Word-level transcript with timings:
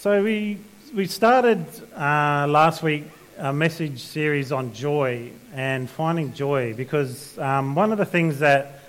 So 0.00 0.22
we 0.22 0.56
we 0.94 1.04
started 1.04 1.62
uh, 1.94 2.46
last 2.48 2.82
week 2.82 3.04
a 3.36 3.52
message 3.52 4.00
series 4.00 4.50
on 4.50 4.72
joy 4.72 5.30
and 5.54 5.90
finding 5.90 6.32
joy 6.32 6.72
because 6.72 7.38
um, 7.38 7.74
one 7.74 7.92
of 7.92 7.98
the 7.98 8.06
things 8.06 8.38
that 8.38 8.80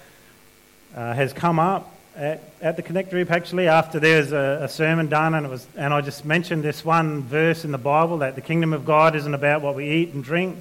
uh, 0.96 1.14
has 1.14 1.34
come 1.34 1.60
up 1.60 1.94
at, 2.16 2.42
at, 2.62 2.78
the 2.78 2.82
Connect 2.82 3.10
group 3.10 3.30
actually 3.30 3.68
after 3.68 4.00
there's 4.00 4.32
a, 4.32 4.60
a, 4.62 4.70
sermon 4.70 5.10
done 5.10 5.34
and 5.34 5.46
it 5.46 5.50
was 5.50 5.68
and 5.76 5.94
I 5.94 6.00
just 6.00 6.24
mentioned 6.24 6.64
this 6.64 6.86
one 6.86 7.24
verse 7.24 7.66
in 7.66 7.74
the 7.74 7.78
Bible 7.78 8.20
that 8.20 8.36
the 8.36 8.42
kingdom 8.42 8.72
of 8.72 8.86
God 8.86 9.14
isn't 9.14 9.34
about 9.34 9.62
what 9.62 9.76
we 9.76 9.90
eat 9.92 10.14
and 10.14 10.24
drink, 10.24 10.58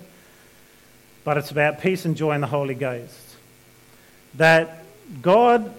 but 1.23 1.37
it's 1.37 1.53
about 1.53 1.80
peace 1.80 2.05
and 2.05 2.17
joy 2.17 2.32
in 2.32 2.41
the 2.41 2.48
Holy 2.48 2.75
Ghost. 2.75 3.37
That 4.35 4.82
God 5.23 5.73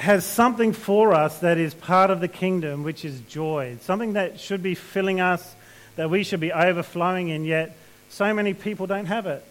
has 0.00 0.24
something 0.24 0.72
for 0.72 1.14
us 1.14 1.40
that 1.40 1.58
is 1.58 1.74
part 1.74 2.10
of 2.10 2.20
the 2.20 2.28
kingdom, 2.28 2.82
which 2.82 3.04
is 3.04 3.20
joy. 3.22 3.76
Something 3.82 4.14
that 4.14 4.40
should 4.40 4.62
be 4.62 4.74
filling 4.74 5.20
us, 5.20 5.54
that 5.96 6.10
we 6.10 6.22
should 6.22 6.40
be 6.40 6.52
overflowing 6.52 7.28
in, 7.28 7.44
yet 7.44 7.76
so 8.08 8.32
many 8.32 8.54
people 8.54 8.86
don't 8.86 9.06
have 9.06 9.26
it. 9.26 9.44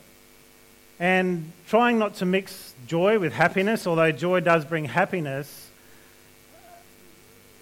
And 0.99 1.51
trying 1.67 1.99
not 1.99 2.15
to 2.15 2.25
mix 2.25 2.73
joy 2.87 3.19
with 3.19 3.33
happiness, 3.33 3.85
although 3.85 4.11
joy 4.11 4.39
does 4.39 4.65
bring 4.65 4.85
happiness, 4.85 5.69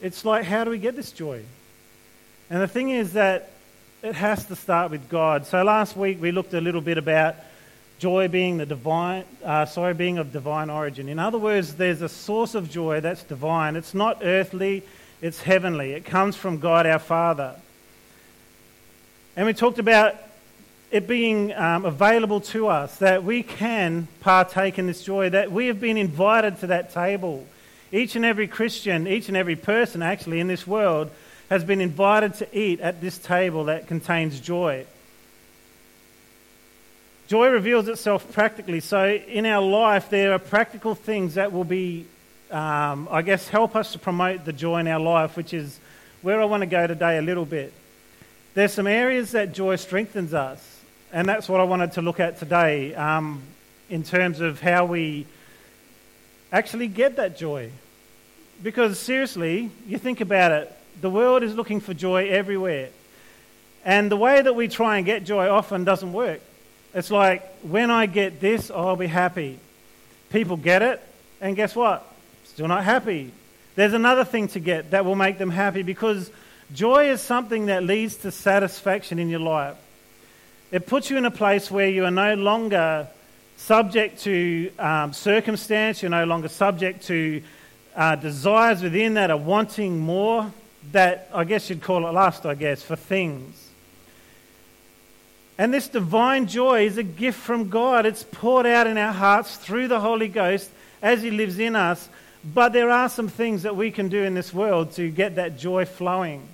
it's 0.01 0.23
like, 0.23 0.45
how 0.45 0.63
do 0.63 0.71
we 0.71 0.77
get 0.77 0.95
this 0.95 1.11
joy? 1.11 1.43
And 2.49 2.61
the 2.61 2.67
thing 2.67 2.91
is 2.91 3.13
that 3.13 3.49
it 4.03 4.15
has 4.15 4.45
to 4.45 4.55
start 4.55 4.91
with 4.91 5.09
God. 5.09 5.47
So 5.47 5.63
last 5.63 5.97
week 5.97 6.21
we 6.21 6.31
looked 6.31 6.53
a 6.53 6.61
little 6.61 6.81
bit 6.81 6.97
about 6.97 7.35
joy 7.99 8.27
being 8.27 8.57
the 8.57 8.65
divine, 8.65 9.23
uh, 9.43 9.65
sorry, 9.65 9.93
being 9.93 10.17
of 10.17 10.31
divine 10.33 10.69
origin. 10.69 11.07
In 11.07 11.19
other 11.19 11.37
words, 11.37 11.75
there's 11.75 12.01
a 12.01 12.09
source 12.09 12.55
of 12.55 12.69
joy 12.69 12.99
that's 12.99 13.23
divine. 13.23 13.75
It's 13.75 13.93
not 13.93 14.19
earthly, 14.21 14.83
it's 15.21 15.41
heavenly. 15.41 15.93
It 15.93 16.05
comes 16.05 16.35
from 16.35 16.59
God 16.59 16.85
our 16.85 16.99
Father. 16.99 17.55
And 19.35 19.45
we 19.45 19.53
talked 19.53 19.79
about 19.79 20.15
it 20.91 21.07
being 21.07 21.53
um, 21.53 21.83
available 21.85 22.39
to 22.39 22.67
us, 22.67 22.97
that 22.99 23.23
we 23.23 23.43
can 23.43 24.07
partake 24.21 24.79
in 24.79 24.87
this 24.87 25.03
joy, 25.03 25.29
that 25.29 25.51
we 25.51 25.67
have 25.67 25.79
been 25.79 25.97
invited 25.97 26.59
to 26.59 26.67
that 26.67 26.93
table. 26.93 27.45
Each 27.91 28.15
and 28.15 28.23
every 28.23 28.47
Christian, 28.47 29.07
each 29.07 29.27
and 29.27 29.35
every 29.35 29.55
person 29.55 30.01
actually 30.01 30.39
in 30.39 30.47
this 30.47 30.65
world 30.67 31.11
has 31.49 31.63
been 31.63 31.81
invited 31.81 32.35
to 32.35 32.57
eat 32.57 32.79
at 32.79 33.01
this 33.01 33.17
table 33.17 33.65
that 33.65 33.87
contains 33.87 34.39
joy. 34.39 34.85
Joy 37.27 37.47
reveals 37.47 37.87
itself 37.87 38.31
practically. 38.33 38.79
So, 38.79 39.07
in 39.07 39.47
our 39.47 39.61
life, 39.61 40.11
there 40.11 40.33
are 40.33 40.39
practical 40.39 40.93
things 40.93 41.33
that 41.35 41.51
will 41.51 41.63
be, 41.63 42.05
um, 42.51 43.07
I 43.09 43.23
guess, 43.23 43.47
help 43.47 43.75
us 43.75 43.93
to 43.93 43.99
promote 43.99 44.45
the 44.45 44.53
joy 44.53 44.77
in 44.77 44.87
our 44.87 44.99
life, 44.99 45.35
which 45.35 45.51
is 45.51 45.79
where 46.21 46.39
I 46.39 46.45
want 46.45 46.61
to 46.61 46.67
go 46.67 46.85
today 46.85 47.17
a 47.17 47.23
little 47.23 47.45
bit. 47.45 47.73
There's 48.53 48.73
some 48.73 48.85
areas 48.85 49.31
that 49.31 49.53
joy 49.53 49.75
strengthens 49.77 50.35
us, 50.35 50.81
and 51.11 51.27
that's 51.27 51.49
what 51.49 51.59
I 51.59 51.63
wanted 51.63 51.93
to 51.93 52.03
look 52.03 52.19
at 52.19 52.37
today 52.37 52.93
um, 52.93 53.41
in 53.89 54.03
terms 54.03 54.39
of 54.39 54.61
how 54.61 54.85
we 54.85 55.25
actually 56.51 56.87
get 56.87 57.15
that 57.15 57.39
joy. 57.39 57.71
Because, 58.61 58.99
seriously, 58.99 59.71
you 59.87 59.97
think 59.97 60.21
about 60.21 60.51
it, 60.51 60.71
the 61.01 61.09
world 61.09 61.41
is 61.41 61.55
looking 61.55 61.79
for 61.79 61.95
joy 61.95 62.29
everywhere. 62.29 62.89
And 63.83 64.11
the 64.11 64.17
way 64.17 64.43
that 64.43 64.55
we 64.55 64.67
try 64.67 64.97
and 64.97 65.07
get 65.07 65.23
joy 65.23 65.49
often 65.49 65.85
doesn't 65.85 66.13
work. 66.13 66.41
It's 66.95 67.11
like, 67.11 67.45
when 67.61 67.91
I 67.91 68.05
get 68.05 68.39
this, 68.39 68.71
I'll 68.71 68.95
be 68.95 69.05
happy. 69.05 69.59
People 70.31 70.55
get 70.55 70.81
it, 70.81 71.01
and 71.41 71.53
guess 71.55 71.75
what? 71.75 72.09
Still 72.45 72.69
not 72.69 72.85
happy. 72.85 73.33
There's 73.75 73.91
another 73.91 74.23
thing 74.23 74.47
to 74.49 74.61
get 74.61 74.91
that 74.91 75.03
will 75.03 75.15
make 75.15 75.37
them 75.37 75.49
happy 75.49 75.83
because 75.83 76.31
joy 76.73 77.09
is 77.09 77.19
something 77.19 77.65
that 77.65 77.83
leads 77.83 78.15
to 78.17 78.31
satisfaction 78.31 79.19
in 79.19 79.27
your 79.29 79.41
life. 79.41 79.75
It 80.71 80.87
puts 80.87 81.09
you 81.09 81.17
in 81.17 81.25
a 81.25 81.31
place 81.31 81.69
where 81.69 81.89
you 81.89 82.05
are 82.05 82.11
no 82.11 82.35
longer 82.35 83.07
subject 83.57 84.21
to 84.21 84.71
um, 84.79 85.11
circumstance, 85.11 86.01
you're 86.01 86.09
no 86.09 86.23
longer 86.23 86.47
subject 86.47 87.07
to 87.07 87.43
uh, 87.93 88.15
desires 88.15 88.81
within 88.81 89.15
that 89.15 89.31
are 89.31 89.37
wanting 89.37 89.99
more, 89.99 90.49
that 90.93 91.29
I 91.33 91.43
guess 91.43 91.69
you'd 91.69 91.81
call 91.81 92.07
it 92.07 92.11
lust, 92.11 92.45
I 92.45 92.55
guess, 92.55 92.81
for 92.81 92.95
things. 92.95 93.69
And 95.57 95.73
this 95.73 95.87
divine 95.87 96.47
joy 96.47 96.85
is 96.85 96.97
a 96.97 97.03
gift 97.03 97.39
from 97.39 97.69
God. 97.69 98.05
It's 98.05 98.23
poured 98.23 98.65
out 98.65 98.87
in 98.87 98.97
our 98.97 99.13
hearts 99.13 99.55
through 99.55 99.87
the 99.87 99.99
Holy 99.99 100.27
Ghost 100.27 100.69
as 101.01 101.21
He 101.21 101.31
lives 101.31 101.59
in 101.59 101.75
us. 101.75 102.09
But 102.43 102.73
there 102.73 102.89
are 102.89 103.09
some 103.09 103.29
things 103.29 103.63
that 103.63 103.75
we 103.75 103.89
can 103.89 104.09
do 104.09 104.21
in 104.21 104.33
this 104.33 104.53
world 104.53 104.91
to 104.93 105.09
get 105.09 105.35
that 105.35 105.57
joy 105.57 105.85
flowing. 105.85 106.47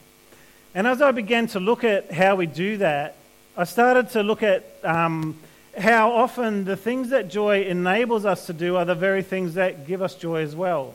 And 0.73 0.87
as 0.87 1.01
I 1.01 1.11
began 1.11 1.47
to 1.47 1.59
look 1.59 1.83
at 1.83 2.11
how 2.11 2.35
we 2.35 2.45
do 2.45 2.77
that, 2.77 3.15
I 3.57 3.65
started 3.65 4.11
to 4.11 4.23
look 4.23 4.43
at 4.43 4.63
um, 4.83 5.37
how 5.77 6.11
often 6.11 6.63
the 6.63 6.77
things 6.77 7.09
that 7.09 7.29
joy 7.29 7.63
enables 7.63 8.25
us 8.25 8.45
to 8.45 8.53
do 8.53 8.77
are 8.77 8.85
the 8.85 8.95
very 8.95 9.23
things 9.23 9.55
that 9.55 9.87
give 9.87 10.01
us 10.01 10.15
joy 10.15 10.41
as 10.41 10.55
well. 10.55 10.93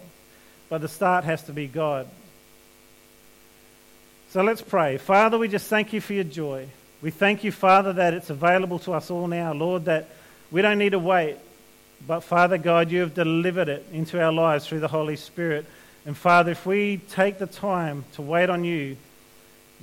But 0.68 0.80
the 0.80 0.88
start 0.88 1.24
has 1.24 1.42
to 1.44 1.52
be 1.52 1.66
God. 1.66 2.08
So 4.30 4.42
let's 4.42 4.62
pray. 4.62 4.96
Father, 4.96 5.38
we 5.38 5.48
just 5.48 5.68
thank 5.68 5.92
you 5.92 6.00
for 6.00 6.14
your 6.14 6.24
joy. 6.24 6.68
We 7.02 7.10
thank 7.10 7.44
you, 7.44 7.52
Father, 7.52 7.92
that 7.94 8.14
it's 8.14 8.30
available 8.30 8.78
to 8.80 8.92
us 8.94 9.10
all 9.10 9.28
now. 9.28 9.52
Lord, 9.52 9.84
that 9.84 10.08
we 10.50 10.62
don't 10.62 10.78
need 10.78 10.90
to 10.90 10.98
wait. 10.98 11.36
But, 12.06 12.20
Father 12.20 12.58
God, 12.58 12.90
you 12.90 13.00
have 13.00 13.14
delivered 13.14 13.68
it 13.68 13.86
into 13.92 14.22
our 14.22 14.32
lives 14.32 14.66
through 14.66 14.80
the 14.80 14.88
Holy 14.88 15.16
Spirit. 15.16 15.66
And, 16.04 16.16
Father, 16.16 16.52
if 16.52 16.66
we 16.66 16.98
take 17.10 17.38
the 17.38 17.46
time 17.46 18.04
to 18.14 18.22
wait 18.22 18.50
on 18.50 18.64
you, 18.64 18.96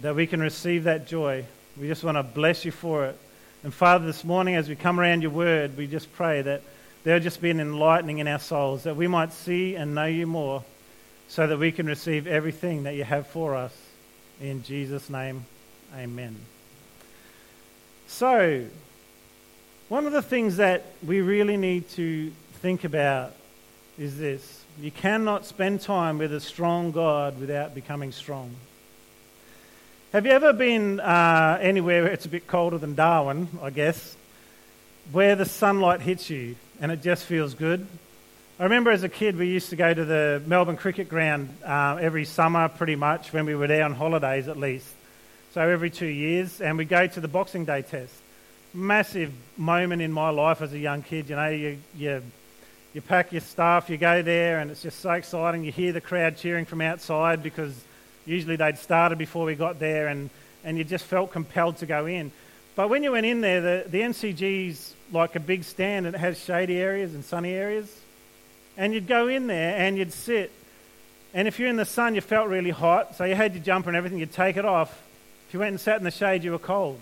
that 0.02 0.16
we 0.16 0.28
can 0.28 0.40
receive 0.40 0.86
that 0.86 1.08
joy, 1.08 1.46
we 1.80 1.88
just 1.88 2.04
want 2.04 2.18
to 2.18 2.24
bless 2.24 2.66
you 2.66 2.72
for 2.72 3.06
it. 3.06 3.18
And, 3.64 3.74
Father, 3.74 4.06
this 4.06 4.24
morning 4.24 4.56
as 4.56 4.70
we 4.70 4.76
come 4.76 5.00
around 5.00 5.22
your 5.22 5.32
word, 5.32 5.78
we 5.78 5.88
just 5.88 6.12
pray 6.14 6.42
that 6.42 6.62
there'll 7.04 7.20
just 7.20 7.42
be 7.42 7.50
an 7.50 7.60
enlightening 7.60 8.20
in 8.20 8.28
our 8.28 8.40
souls, 8.40 8.84
that 8.84 8.96
we 8.96 9.08
might 9.08 9.34
see 9.34 9.76
and 9.76 9.96
know 9.96 10.06
you 10.06 10.28
more, 10.28 10.64
so 11.28 11.48
that 11.48 11.58
we 11.58 11.72
can 11.72 11.88
receive 11.88 12.28
everything 12.28 12.84
that 12.84 12.96
you 12.96 13.04
have 13.04 13.28
for 13.28 13.56
us. 13.56 13.74
In 14.42 14.64
Jesus' 14.64 15.10
name, 15.10 15.46
amen. 15.96 16.53
So, 18.14 18.64
one 19.90 20.06
of 20.06 20.14
the 20.14 20.22
things 20.22 20.58
that 20.58 20.86
we 21.04 21.22
really 21.22 21.58
need 21.58 21.90
to 21.94 22.32
think 22.62 22.84
about 22.84 23.34
is 23.98 24.20
this 24.20 24.64
you 24.80 24.92
cannot 24.92 25.48
spend 25.48 25.82
time 25.82 26.20
with 26.20 26.32
a 26.32 26.40
strong 26.40 26.92
God 26.92 27.40
without 27.40 27.74
becoming 27.74 28.12
strong. 28.12 28.54
Have 30.12 30.28
you 30.28 30.32
ever 30.32 30.54
been 30.54 31.00
uh, 31.00 31.58
anywhere 31.60 32.04
where 32.04 32.12
it's 32.12 32.26
a 32.26 32.30
bit 32.30 32.46
colder 32.46 32.78
than 32.78 32.94
Darwin, 32.94 33.48
I 33.64 33.72
guess, 33.72 34.16
where 35.12 35.36
the 35.36 35.46
sunlight 35.46 36.02
hits 36.02 36.30
you 36.30 36.56
and 36.80 36.92
it 36.92 37.02
just 37.02 37.26
feels 37.26 37.56
good? 37.56 37.88
I 38.60 38.64
remember 38.66 38.92
as 38.92 39.02
a 39.02 39.10
kid 39.10 39.38
we 39.38 39.48
used 39.48 39.72
to 39.72 39.76
go 39.76 39.92
to 39.92 40.06
the 40.06 40.40
Melbourne 40.46 40.78
Cricket 40.78 41.10
Ground 41.10 41.50
uh, 41.66 41.98
every 42.00 42.26
summer, 42.26 42.70
pretty 42.70 42.96
much, 42.96 43.34
when 43.34 43.48
we 43.48 43.56
were 43.56 43.66
there 43.66 43.84
on 43.84 43.96
holidays 43.96 44.48
at 44.48 44.60
least 44.60 44.94
so 45.54 45.62
every 45.62 45.92
two 45.92 46.08
years, 46.08 46.62
and 46.62 46.80
we 46.80 46.86
go 46.86 47.06
to 47.06 47.22
the 47.22 47.28
Boxing 47.28 47.64
Day 47.64 47.84
test. 47.84 48.12
Massive 48.74 49.32
moment 49.56 50.02
in 50.02 50.12
my 50.12 50.32
life 50.32 50.64
as 50.64 50.74
a 50.74 50.80
young 50.80 51.04
kid. 51.04 51.30
You 51.30 51.36
know, 51.36 51.50
you, 51.50 51.78
you, 51.96 52.24
you 52.92 53.02
pack 53.02 53.32
your 53.32 53.42
stuff, 53.42 53.88
you 53.88 53.98
go 53.98 54.24
there, 54.24 54.58
and 54.60 54.72
it's 54.72 54.82
just 54.82 55.00
so 55.00 55.12
exciting. 55.12 55.64
You 55.64 55.72
hear 55.72 55.92
the 55.92 56.02
crowd 56.02 56.38
cheering 56.38 56.66
from 56.66 56.82
outside 56.82 57.44
because 57.44 57.72
usually 58.26 58.56
they'd 58.56 58.80
started 58.80 59.20
before 59.20 59.46
we 59.46 59.54
got 59.54 59.78
there, 59.78 60.08
and, 60.08 60.32
and 60.64 60.76
you 60.76 60.84
just 60.84 61.06
felt 61.06 61.32
compelled 61.32 61.78
to 61.78 61.86
go 61.86 62.08
in. 62.08 62.32
But 62.76 62.90
when 62.90 63.04
you 63.04 63.12
went 63.12 63.28
in 63.28 63.42
there, 63.42 63.62
the, 63.62 63.86
the 63.88 64.02
MCG's 64.02 64.96
like 65.12 65.36
a 65.36 65.40
big 65.40 65.66
stand 65.66 66.08
and 66.08 66.16
it 66.16 66.20
has 66.20 66.40
shady 66.44 66.78
areas 66.78 67.14
and 67.14 67.24
sunny 67.24 67.54
areas. 67.54 67.96
And 68.76 68.92
you'd 68.92 69.06
go 69.06 69.28
in 69.28 69.46
there 69.46 69.78
and 69.78 70.00
you'd 70.00 70.14
sit. 70.14 70.52
And 71.32 71.48
if 71.48 71.60
you're 71.60 71.70
in 71.70 71.76
the 71.76 71.86
sun, 71.86 72.16
you 72.16 72.22
felt 72.22 72.50
really 72.50 72.72
hot, 72.72 73.16
so 73.18 73.24
you 73.24 73.36
had 73.36 73.54
your 73.54 73.64
jumper 73.64 73.92
and 73.92 73.96
everything, 73.96 74.18
you'd 74.18 74.34
take 74.34 74.58
it 74.58 74.66
off 74.66 75.03
if 75.54 75.56
you 75.56 75.60
went 75.60 75.74
and 75.74 75.80
sat 75.80 76.00
in 76.00 76.04
the 76.04 76.10
shade, 76.10 76.44
you 76.44 76.52
were 76.52 76.58
cold. 76.58 77.00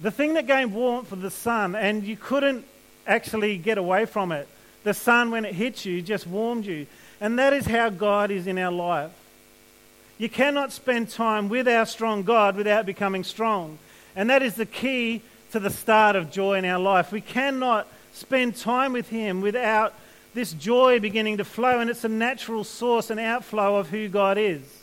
The 0.00 0.12
thing 0.12 0.34
that 0.34 0.46
gave 0.46 0.72
warmth 0.72 1.08
for 1.08 1.16
the 1.16 1.28
sun, 1.28 1.74
and 1.74 2.04
you 2.04 2.16
couldn't 2.16 2.64
actually 3.04 3.58
get 3.58 3.78
away 3.78 4.04
from 4.04 4.30
it. 4.30 4.46
The 4.84 4.94
sun, 4.94 5.32
when 5.32 5.44
it 5.44 5.56
hit 5.56 5.84
you, 5.84 6.00
just 6.00 6.28
warmed 6.28 6.66
you. 6.66 6.86
And 7.20 7.36
that 7.40 7.52
is 7.52 7.66
how 7.66 7.90
God 7.90 8.30
is 8.30 8.46
in 8.46 8.58
our 8.58 8.70
life. 8.70 9.10
You 10.18 10.28
cannot 10.28 10.70
spend 10.70 11.08
time 11.08 11.48
with 11.48 11.66
our 11.66 11.84
strong 11.84 12.22
God 12.22 12.54
without 12.54 12.86
becoming 12.86 13.24
strong. 13.24 13.80
And 14.14 14.30
that 14.30 14.40
is 14.40 14.54
the 14.54 14.66
key 14.66 15.22
to 15.50 15.58
the 15.58 15.68
start 15.68 16.14
of 16.14 16.30
joy 16.30 16.58
in 16.58 16.64
our 16.64 16.78
life. 16.78 17.10
We 17.10 17.22
cannot 17.22 17.88
spend 18.12 18.54
time 18.54 18.92
with 18.92 19.08
Him 19.08 19.40
without 19.40 19.94
this 20.32 20.52
joy 20.52 21.00
beginning 21.00 21.38
to 21.38 21.44
flow, 21.44 21.80
and 21.80 21.90
it's 21.90 22.04
a 22.04 22.08
natural 22.08 22.62
source 22.62 23.10
and 23.10 23.18
outflow 23.18 23.78
of 23.78 23.90
who 23.90 24.06
God 24.06 24.38
is. 24.38 24.79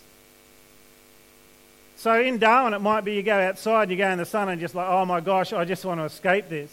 So 1.97 2.21
in 2.21 2.37
Darwin, 2.37 2.75
it 2.75 2.79
might 2.79 3.01
be 3.01 3.15
you 3.15 3.23
go 3.23 3.39
outside, 3.39 3.89
you 3.89 3.97
go 3.97 4.07
in 4.09 4.19
the 4.19 4.25
sun, 4.25 4.49
and 4.49 4.61
just 4.61 4.75
like, 4.75 4.87
oh 4.87 5.03
my 5.03 5.19
gosh, 5.19 5.51
I 5.51 5.65
just 5.65 5.83
want 5.83 5.99
to 5.99 6.03
escape 6.03 6.47
this. 6.47 6.71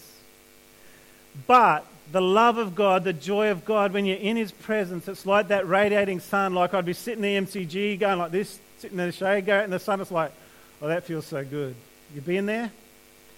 But 1.47 1.83
the 2.11 2.21
love 2.21 2.59
of 2.59 2.75
God, 2.75 3.03
the 3.03 3.11
joy 3.11 3.49
of 3.49 3.65
God, 3.65 3.91
when 3.91 4.05
you're 4.05 4.17
in 4.17 4.37
His 4.37 4.51
presence, 4.51 5.07
it's 5.07 5.25
like 5.25 5.47
that 5.47 5.67
radiating 5.67 6.19
sun. 6.19 6.53
Like 6.53 6.75
I'd 6.75 6.85
be 6.85 6.93
sitting 6.93 7.23
in 7.23 7.45
the 7.45 7.51
MCG 7.51 7.99
going 7.99 8.19
like 8.19 8.31
this, 8.31 8.59
sitting 8.77 8.99
in 8.99 9.07
the 9.07 9.11
shade, 9.11 9.47
go 9.47 9.57
out 9.57 9.63
in 9.63 9.71
the 9.71 9.79
sun. 9.79 9.99
It's 9.99 10.11
like, 10.11 10.31
oh, 10.79 10.87
that 10.87 11.05
feels 11.05 11.25
so 11.25 11.43
good. 11.43 11.75
You 12.13 12.21
been 12.21 12.45
there? 12.45 12.71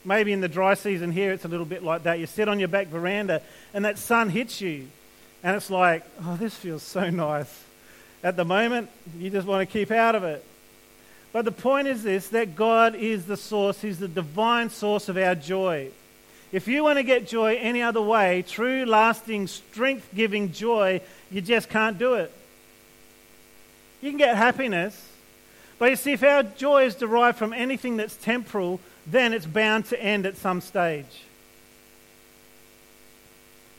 Maybe 0.03 0.33
in 0.33 0.41
the 0.41 0.49
dry 0.49 0.73
season 0.73 1.11
here, 1.11 1.31
it's 1.31 1.45
a 1.45 1.49
little 1.49 1.65
bit 1.65 1.83
like 1.83 2.03
that. 2.03 2.19
You 2.19 2.27
sit 2.27 2.49
on 2.49 2.59
your 2.59 2.67
back 2.67 2.87
veranda 2.87 3.41
and 3.73 3.85
that 3.85 3.97
sun 3.97 4.29
hits 4.29 4.59
you. 4.59 4.89
And 5.41 5.55
it's 5.55 5.69
like, 5.69 6.03
oh, 6.25 6.35
this 6.35 6.53
feels 6.53 6.83
so 6.83 7.09
nice. 7.09 7.63
At 8.23 8.35
the 8.35 8.43
moment, 8.43 8.89
you 9.17 9.29
just 9.29 9.47
want 9.47 9.67
to 9.67 9.71
keep 9.71 9.89
out 9.89 10.15
of 10.15 10.25
it. 10.25 10.43
But 11.37 11.45
the 11.45 11.51
point 11.51 11.87
is 11.87 12.01
this 12.01 12.29
that 12.29 12.55
God 12.55 12.95
is 12.95 13.27
the 13.27 13.37
source, 13.37 13.79
He's 13.79 13.99
the 13.99 14.07
divine 14.07 14.71
source 14.71 15.07
of 15.07 15.17
our 15.17 15.35
joy. 15.35 15.91
If 16.51 16.67
you 16.67 16.83
want 16.83 16.97
to 16.97 17.03
get 17.03 17.27
joy 17.27 17.59
any 17.61 17.83
other 17.83 18.01
way, 18.01 18.41
true, 18.41 18.85
lasting, 18.85 19.45
strength 19.45 20.09
giving 20.15 20.51
joy, 20.51 20.99
you 21.29 21.41
just 21.41 21.69
can't 21.69 21.99
do 21.99 22.15
it. 22.15 22.33
You 24.01 24.09
can 24.09 24.17
get 24.17 24.35
happiness, 24.35 24.99
but 25.77 25.91
you 25.91 25.95
see, 25.95 26.13
if 26.13 26.23
our 26.23 26.41
joy 26.41 26.85
is 26.85 26.95
derived 26.95 27.37
from 27.37 27.53
anything 27.53 27.97
that's 27.97 28.15
temporal, 28.15 28.79
then 29.05 29.31
it's 29.31 29.45
bound 29.45 29.85
to 29.89 30.01
end 30.01 30.25
at 30.25 30.37
some 30.37 30.59
stage. 30.59 31.21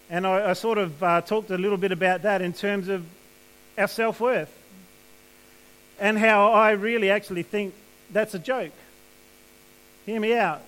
And 0.09 0.25
I, 0.25 0.51
I 0.51 0.53
sort 0.53 0.79
of 0.79 1.03
uh, 1.03 1.23
talked 1.23 1.51
a 1.51 1.59
little 1.59 1.77
bit 1.77 1.91
about 1.91 2.23
that 2.23 2.41
in 2.41 2.53
terms 2.53 2.87
of 2.87 3.05
our 3.77 3.89
self 3.89 4.21
worth 4.21 4.58
and 6.01 6.19
how 6.19 6.53
I 6.53 6.73
really 6.73 7.11
actually 7.11 7.43
think 7.43 7.75
that's 8.11 8.35
a 8.35 8.39
joke. 8.39 8.73
Hear 10.07 10.21
me 10.21 10.35
out. 10.35 10.63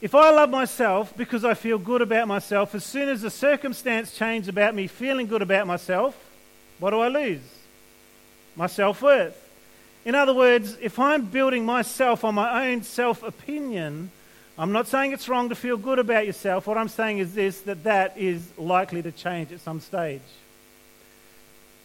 If 0.00 0.14
I 0.14 0.30
love 0.30 0.50
myself 0.50 1.16
because 1.16 1.44
I 1.44 1.54
feel 1.54 1.78
good 1.78 2.02
about 2.02 2.28
myself, 2.28 2.74
as 2.74 2.84
soon 2.84 3.08
as 3.08 3.22
the 3.22 3.30
circumstance 3.30 4.16
changes 4.16 4.48
about 4.48 4.74
me 4.74 4.86
feeling 4.86 5.26
good 5.26 5.42
about 5.42 5.66
myself, 5.66 6.16
what 6.78 6.90
do 6.90 7.00
I 7.00 7.08
lose? 7.08 7.40
My 8.54 8.68
self 8.68 9.02
worth. 9.02 9.36
In 10.04 10.14
other 10.14 10.34
words, 10.34 10.76
if 10.80 10.98
I'm 10.98 11.26
building 11.26 11.66
myself 11.66 12.24
on 12.24 12.36
my 12.36 12.68
own 12.68 12.82
self 12.82 13.24
opinion, 13.24 14.10
I'm 14.56 14.72
not 14.72 14.86
saying 14.86 15.12
it's 15.12 15.28
wrong 15.28 15.48
to 15.48 15.54
feel 15.56 15.76
good 15.76 15.98
about 15.98 16.26
yourself. 16.26 16.66
What 16.66 16.78
I'm 16.78 16.88
saying 16.88 17.18
is 17.18 17.34
this 17.34 17.60
that 17.62 17.84
that 17.84 18.16
is 18.16 18.46
likely 18.56 19.02
to 19.02 19.10
change 19.10 19.52
at 19.52 19.60
some 19.60 19.80
stage. 19.80 20.22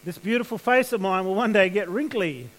This 0.04 0.18
beautiful 0.18 0.58
face 0.58 0.92
of 0.92 1.00
mine 1.00 1.24
will 1.24 1.34
one 1.34 1.54
day 1.54 1.70
get 1.70 1.88
wrinkly. 1.88 2.50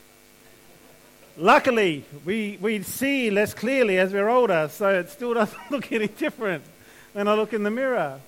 Luckily, 1.37 2.03
we, 2.23 2.57
we 2.59 2.81
see 2.81 3.29
less 3.29 3.53
clearly 3.53 3.99
as 3.99 4.11
we're 4.11 4.29
older, 4.29 4.67
so 4.71 4.89
it 4.89 5.09
still 5.11 5.35
doesn't 5.35 5.59
look 5.71 5.91
any 5.91 6.07
different 6.07 6.63
when 7.13 7.27
I 7.27 7.35
look 7.35 7.53
in 7.53 7.61
the 7.61 7.69
mirror. 7.69 8.19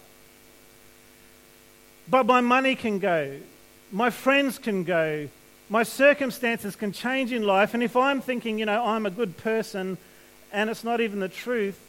But 2.07 2.27
my 2.27 2.41
money 2.41 2.75
can 2.75 2.99
go, 2.99 3.39
my 3.91 4.11
friends 4.11 4.59
can 4.59 4.83
go, 4.83 5.29
my 5.67 5.81
circumstances 5.81 6.75
can 6.75 6.91
change 6.91 7.31
in 7.31 7.41
life, 7.41 7.73
and 7.73 7.81
if 7.81 7.95
I'm 7.97 8.21
thinking, 8.21 8.59
you 8.59 8.67
know, 8.67 8.85
I'm 8.85 9.07
a 9.07 9.11
good 9.11 9.35
person 9.37 9.97
and 10.53 10.69
it's 10.69 10.83
not 10.83 11.01
even 11.01 11.19
the 11.19 11.27
truth, 11.27 11.79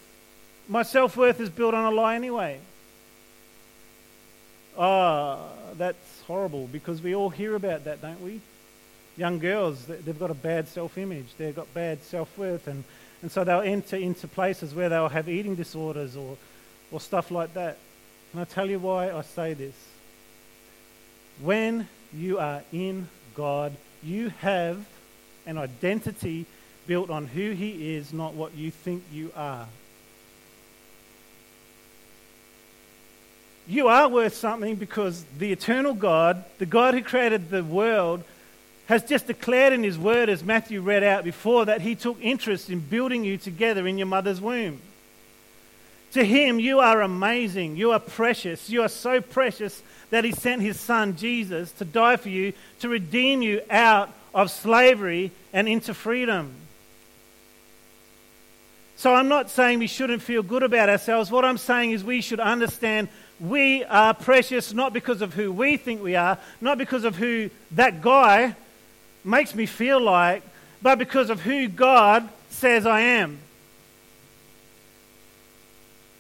my 0.67 0.83
self 0.83 1.17
worth 1.17 1.41
is 1.41 1.51
built 1.51 1.75
on 1.75 1.93
a 1.93 1.95
lie 1.95 2.15
anyway. 2.15 2.59
Ah, 4.77 5.39
oh, 5.39 5.58
that's 5.79 6.23
horrible 6.27 6.69
because 6.71 7.03
we 7.03 7.15
all 7.15 7.31
hear 7.31 7.55
about 7.55 7.85
that, 7.85 8.03
don't 8.03 8.23
we? 8.23 8.41
Young 9.17 9.39
girls, 9.39 9.87
they've 9.87 10.19
got 10.19 10.31
a 10.31 10.35
bad 10.35 10.69
self 10.69 10.97
image, 10.99 11.27
they've 11.39 11.57
got 11.57 11.73
bad 11.75 12.03
self 12.03 12.37
worth, 12.39 12.69
and, 12.69 12.85
and 13.23 13.33
so 13.33 13.43
they'll 13.45 13.61
enter 13.61 13.97
into 13.97 14.29
places 14.29 14.75
where 14.75 14.89
they'll 14.89 15.09
have 15.09 15.29
eating 15.29 15.55
disorders 15.55 16.17
or, 16.17 16.37
or 16.93 17.01
stuff 17.01 17.31
like 17.31 17.55
that. 17.55 17.79
And 18.33 18.41
I 18.41 18.45
tell 18.45 18.69
you 18.69 18.79
why 18.79 19.11
I 19.11 19.23
say 19.23 19.55
this. 19.55 19.75
When 21.41 21.89
you 22.13 22.39
are 22.39 22.63
in 22.73 23.09
God, 23.35 23.73
you 24.03 24.29
have 24.41 24.87
an 25.47 25.59
identity 25.59 26.47
built 26.87 27.11
on 27.11 27.27
who 27.27 27.53
He 27.53 27.95
is, 27.97 28.13
not 28.13 28.35
what 28.35 28.55
you 28.55 28.71
think 28.71 29.03
you 29.13 29.33
are. 29.37 29.67
You 33.69 33.89
are 33.89 34.09
worth 34.09 34.35
something 34.35 34.77
because 34.77 35.25
the 35.37 35.53
eternal 35.53 35.93
God, 35.93 36.43
the 36.57 36.65
God 36.65 36.95
who 36.95 37.03
created 37.03 37.51
the 37.51 37.63
world, 37.63 38.25
has 38.87 39.03
just 39.03 39.27
declared 39.27 39.75
in 39.75 39.83
His 39.83 39.99
word, 39.99 40.31
as 40.31 40.43
Matthew 40.43 40.81
read 40.81 41.05
out 41.05 41.23
before, 41.23 41.67
that 41.67 41.83
He 41.83 41.95
took 41.95 42.17
interest 42.23 42.71
in 42.71 42.81
building 42.81 43.25
you 43.25 43.37
together 43.37 43.87
in 43.87 43.99
your 43.99 44.07
mother's 44.07 44.41
womb. 44.41 44.81
To 46.13 46.25
Him, 46.25 46.59
you 46.59 46.81
are 46.81 47.03
amazing. 47.03 47.77
You 47.77 47.93
are 47.93 48.01
precious. 48.01 48.71
You 48.71 48.81
are 48.81 48.89
so 48.89 49.21
precious 49.21 49.83
that 50.09 50.25
He 50.25 50.33
sent 50.33 50.63
His 50.63 50.81
Son, 50.81 51.17
Jesus, 51.17 51.71
to 51.73 51.85
die 51.85 52.17
for 52.17 52.31
you, 52.31 52.55
to 52.81 52.89
redeem 52.89 53.43
you 53.43 53.61
out 53.69 54.11
of 54.35 54.51
slavery 54.51 55.31
and 55.53 55.69
into 55.69 55.93
freedom. 55.93 56.55
So 58.97 59.15
I'm 59.15 59.29
not 59.29 59.51
saying 59.51 59.79
we 59.79 59.87
shouldn't 59.87 60.23
feel 60.23 60.43
good 60.43 60.63
about 60.63 60.89
ourselves. 60.89 61.31
What 61.31 61.45
I'm 61.45 61.59
saying 61.59 61.93
is 61.93 62.03
we 62.03 62.23
should 62.23 62.41
understand 62.41 63.09
we 63.41 63.85
are 63.85 64.15
precious 64.15 64.73
not 64.73 64.93
because 64.93 65.23
of 65.23 65.35
who 65.35 65.53
we 65.53 65.77
think 65.77 66.03
we 66.03 66.17
are, 66.17 66.39
not 66.61 66.79
because 66.79 67.05
of 67.05 67.17
who 67.17 67.51
that 67.73 68.03
guy 68.03 68.55
makes 69.25 69.55
me 69.55 69.67
feel 69.67 70.01
like, 70.01 70.43
but 70.83 70.99
because 70.99 71.31
of 71.31 71.41
who 71.41 71.69
God 71.69 72.29
says 72.51 72.87
I 72.87 73.01
am. 73.01 73.39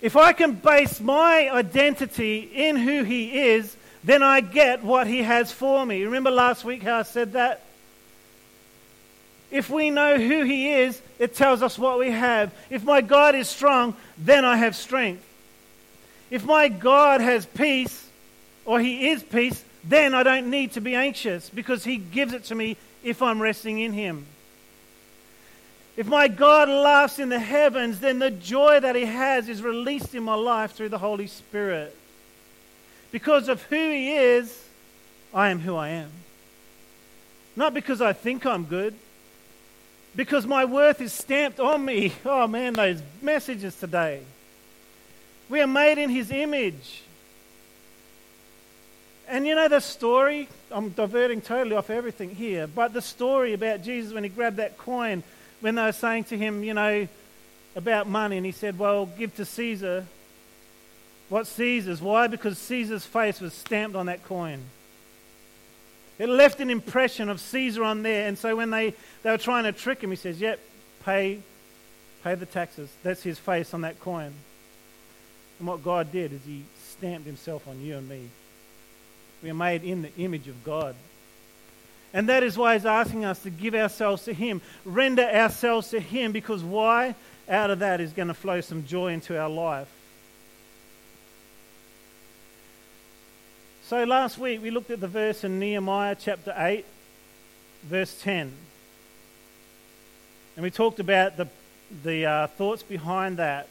If 0.00 0.16
I 0.16 0.32
can 0.32 0.52
base 0.52 1.00
my 1.00 1.50
identity 1.50 2.38
in 2.38 2.76
who 2.76 3.02
He 3.02 3.40
is, 3.40 3.76
then 4.04 4.22
I 4.22 4.40
get 4.40 4.84
what 4.84 5.06
He 5.06 5.22
has 5.22 5.50
for 5.50 5.84
me. 5.84 6.04
Remember 6.04 6.30
last 6.30 6.64
week 6.64 6.82
how 6.82 6.98
I 6.98 7.02
said 7.02 7.32
that? 7.32 7.62
If 9.50 9.70
we 9.70 9.90
know 9.90 10.16
who 10.18 10.44
He 10.44 10.72
is, 10.72 11.00
it 11.18 11.34
tells 11.34 11.62
us 11.62 11.78
what 11.78 11.98
we 11.98 12.10
have. 12.10 12.54
If 12.70 12.84
my 12.84 13.00
God 13.00 13.34
is 13.34 13.48
strong, 13.48 13.96
then 14.16 14.44
I 14.44 14.56
have 14.56 14.76
strength. 14.76 15.24
If 16.30 16.44
my 16.44 16.68
God 16.68 17.20
has 17.20 17.46
peace, 17.46 18.08
or 18.64 18.80
He 18.80 19.08
is 19.08 19.22
peace, 19.22 19.64
then 19.82 20.12
I 20.12 20.22
don't 20.22 20.50
need 20.50 20.72
to 20.72 20.80
be 20.80 20.94
anxious 20.94 21.48
because 21.48 21.84
He 21.84 21.96
gives 21.96 22.34
it 22.34 22.44
to 22.44 22.54
me 22.54 22.76
if 23.02 23.22
I'm 23.22 23.40
resting 23.40 23.78
in 23.78 23.92
Him. 23.92 24.26
If 25.96 26.06
my 26.06 26.28
God 26.28 26.68
laughs 26.68 27.18
in 27.18 27.28
the 27.28 27.40
heavens, 27.40 27.98
then 27.98 28.18
the 28.18 28.30
joy 28.30 28.78
that 28.78 28.94
He 28.94 29.06
has 29.06 29.48
is 29.48 29.62
released 29.62 30.14
in 30.14 30.22
my 30.22 30.34
life 30.34 30.72
through 30.72 30.90
the 30.90 30.98
Holy 30.98 31.26
Spirit. 31.26 31.96
Because 33.10 33.48
of 33.48 33.62
who 33.62 33.90
He 33.90 34.14
is, 34.14 34.64
I 35.32 35.48
am 35.48 35.60
who 35.60 35.76
I 35.76 35.88
am. 35.88 36.10
Not 37.56 37.74
because 37.74 38.02
I 38.02 38.12
think 38.12 38.44
I'm 38.46 38.64
good, 38.64 38.94
because 40.14 40.46
my 40.46 40.66
worth 40.66 41.00
is 41.00 41.12
stamped 41.12 41.58
on 41.58 41.84
me. 41.84 42.12
Oh 42.24 42.46
man, 42.46 42.74
those 42.74 43.02
messages 43.22 43.74
today. 43.74 44.22
We 45.48 45.60
are 45.60 45.66
made 45.66 45.98
in 45.98 46.10
his 46.10 46.30
image. 46.30 47.02
And 49.28 49.46
you 49.46 49.54
know 49.54 49.68
the 49.68 49.80
story? 49.80 50.48
I'm 50.70 50.90
diverting 50.90 51.40
totally 51.40 51.76
off 51.76 51.90
everything 51.90 52.30
here, 52.30 52.66
but 52.66 52.92
the 52.92 53.02
story 53.02 53.52
about 53.52 53.82
Jesus 53.82 54.12
when 54.12 54.24
he 54.24 54.30
grabbed 54.30 54.56
that 54.56 54.78
coin, 54.78 55.22
when 55.60 55.74
they 55.74 55.82
were 55.82 55.92
saying 55.92 56.24
to 56.24 56.38
him, 56.38 56.62
you 56.64 56.74
know, 56.74 57.08
about 57.76 58.06
money, 58.08 58.36
and 58.36 58.46
he 58.46 58.52
said, 58.52 58.78
Well, 58.78 59.06
give 59.06 59.34
to 59.36 59.44
Caesar 59.44 60.06
what 61.28 61.46
Caesar's. 61.46 62.00
Why? 62.00 62.26
Because 62.26 62.58
Caesar's 62.58 63.04
face 63.04 63.40
was 63.40 63.52
stamped 63.52 63.96
on 63.96 64.06
that 64.06 64.24
coin. 64.24 64.60
It 66.18 66.28
left 66.28 66.60
an 66.60 66.70
impression 66.70 67.28
of 67.28 67.40
Caesar 67.40 67.84
on 67.84 68.02
there, 68.02 68.26
and 68.26 68.36
so 68.36 68.56
when 68.56 68.70
they, 68.70 68.94
they 69.22 69.30
were 69.30 69.38
trying 69.38 69.64
to 69.64 69.72
trick 69.72 70.00
him, 70.00 70.10
he 70.10 70.16
says, 70.16 70.40
Yep, 70.40 70.58
pay, 71.04 71.40
pay 72.24 72.34
the 72.34 72.46
taxes. 72.46 72.90
That's 73.02 73.22
his 73.22 73.38
face 73.38 73.74
on 73.74 73.82
that 73.82 74.00
coin. 74.00 74.32
And 75.58 75.68
what 75.68 75.82
God 75.82 76.12
did 76.12 76.32
is 76.32 76.40
He 76.44 76.64
stamped 76.90 77.26
Himself 77.26 77.66
on 77.68 77.80
you 77.80 77.96
and 77.96 78.08
me. 78.08 78.28
We 79.42 79.50
are 79.50 79.54
made 79.54 79.84
in 79.84 80.02
the 80.02 80.14
image 80.16 80.48
of 80.48 80.64
God. 80.64 80.94
And 82.12 82.28
that 82.28 82.42
is 82.42 82.56
why 82.56 82.74
He's 82.74 82.86
asking 82.86 83.24
us 83.24 83.42
to 83.42 83.50
give 83.50 83.74
ourselves 83.74 84.24
to 84.24 84.32
Him, 84.32 84.60
render 84.84 85.24
ourselves 85.24 85.90
to 85.90 86.00
Him, 86.00 86.32
because 86.32 86.62
why? 86.62 87.14
Out 87.48 87.70
of 87.70 87.78
that 87.78 88.00
is 88.00 88.12
going 88.12 88.28
to 88.28 88.34
flow 88.34 88.60
some 88.60 88.84
joy 88.86 89.12
into 89.12 89.38
our 89.38 89.48
life. 89.48 89.88
So 93.84 94.04
last 94.04 94.36
week 94.38 94.62
we 94.62 94.70
looked 94.70 94.90
at 94.90 95.00
the 95.00 95.08
verse 95.08 95.44
in 95.44 95.58
Nehemiah 95.58 96.14
chapter 96.18 96.54
8, 96.56 96.84
verse 97.84 98.20
10. 98.20 98.52
And 100.56 100.62
we 100.62 100.70
talked 100.70 101.00
about 101.00 101.38
the, 101.38 101.48
the 102.04 102.26
uh, 102.26 102.46
thoughts 102.48 102.82
behind 102.82 103.38
that 103.38 103.66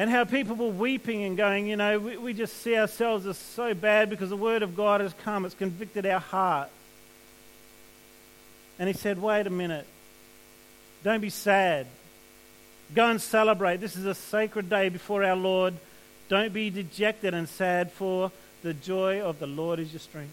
and 0.00 0.08
how 0.08 0.24
people 0.24 0.56
were 0.56 0.70
weeping 0.70 1.24
and 1.24 1.36
going, 1.36 1.66
you 1.66 1.76
know, 1.76 1.98
we, 1.98 2.16
we 2.16 2.32
just 2.32 2.62
see 2.62 2.74
ourselves 2.74 3.26
as 3.26 3.36
so 3.36 3.74
bad 3.74 4.08
because 4.08 4.30
the 4.30 4.36
word 4.36 4.62
of 4.62 4.74
God 4.74 5.02
has 5.02 5.12
come, 5.24 5.44
it's 5.44 5.54
convicted 5.54 6.06
our 6.06 6.20
heart. 6.20 6.70
And 8.78 8.88
he 8.88 8.94
said, 8.94 9.20
wait 9.20 9.46
a 9.46 9.50
minute, 9.50 9.86
don't 11.04 11.20
be 11.20 11.28
sad. 11.28 11.86
Go 12.94 13.10
and 13.10 13.20
celebrate. 13.20 13.76
This 13.76 13.94
is 13.94 14.06
a 14.06 14.14
sacred 14.14 14.70
day 14.70 14.88
before 14.88 15.22
our 15.22 15.36
Lord. 15.36 15.74
Don't 16.30 16.54
be 16.54 16.70
dejected 16.70 17.34
and 17.34 17.46
sad, 17.46 17.92
for 17.92 18.32
the 18.62 18.72
joy 18.72 19.20
of 19.20 19.38
the 19.38 19.46
Lord 19.46 19.78
is 19.80 19.92
your 19.92 20.00
strength. 20.00 20.32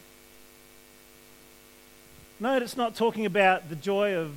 Note 2.39 2.61
it's 2.61 2.77
not 2.77 2.95
talking 2.95 3.25
about 3.25 3.67
the 3.67 3.75
joy 3.75 4.15
of 4.15 4.33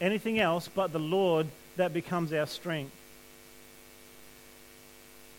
anything 0.00 0.40
else 0.40 0.66
but 0.66 0.92
the 0.92 0.98
Lord 0.98 1.48
that 1.76 1.92
becomes 1.92 2.32
our 2.32 2.46
strength. 2.46 2.92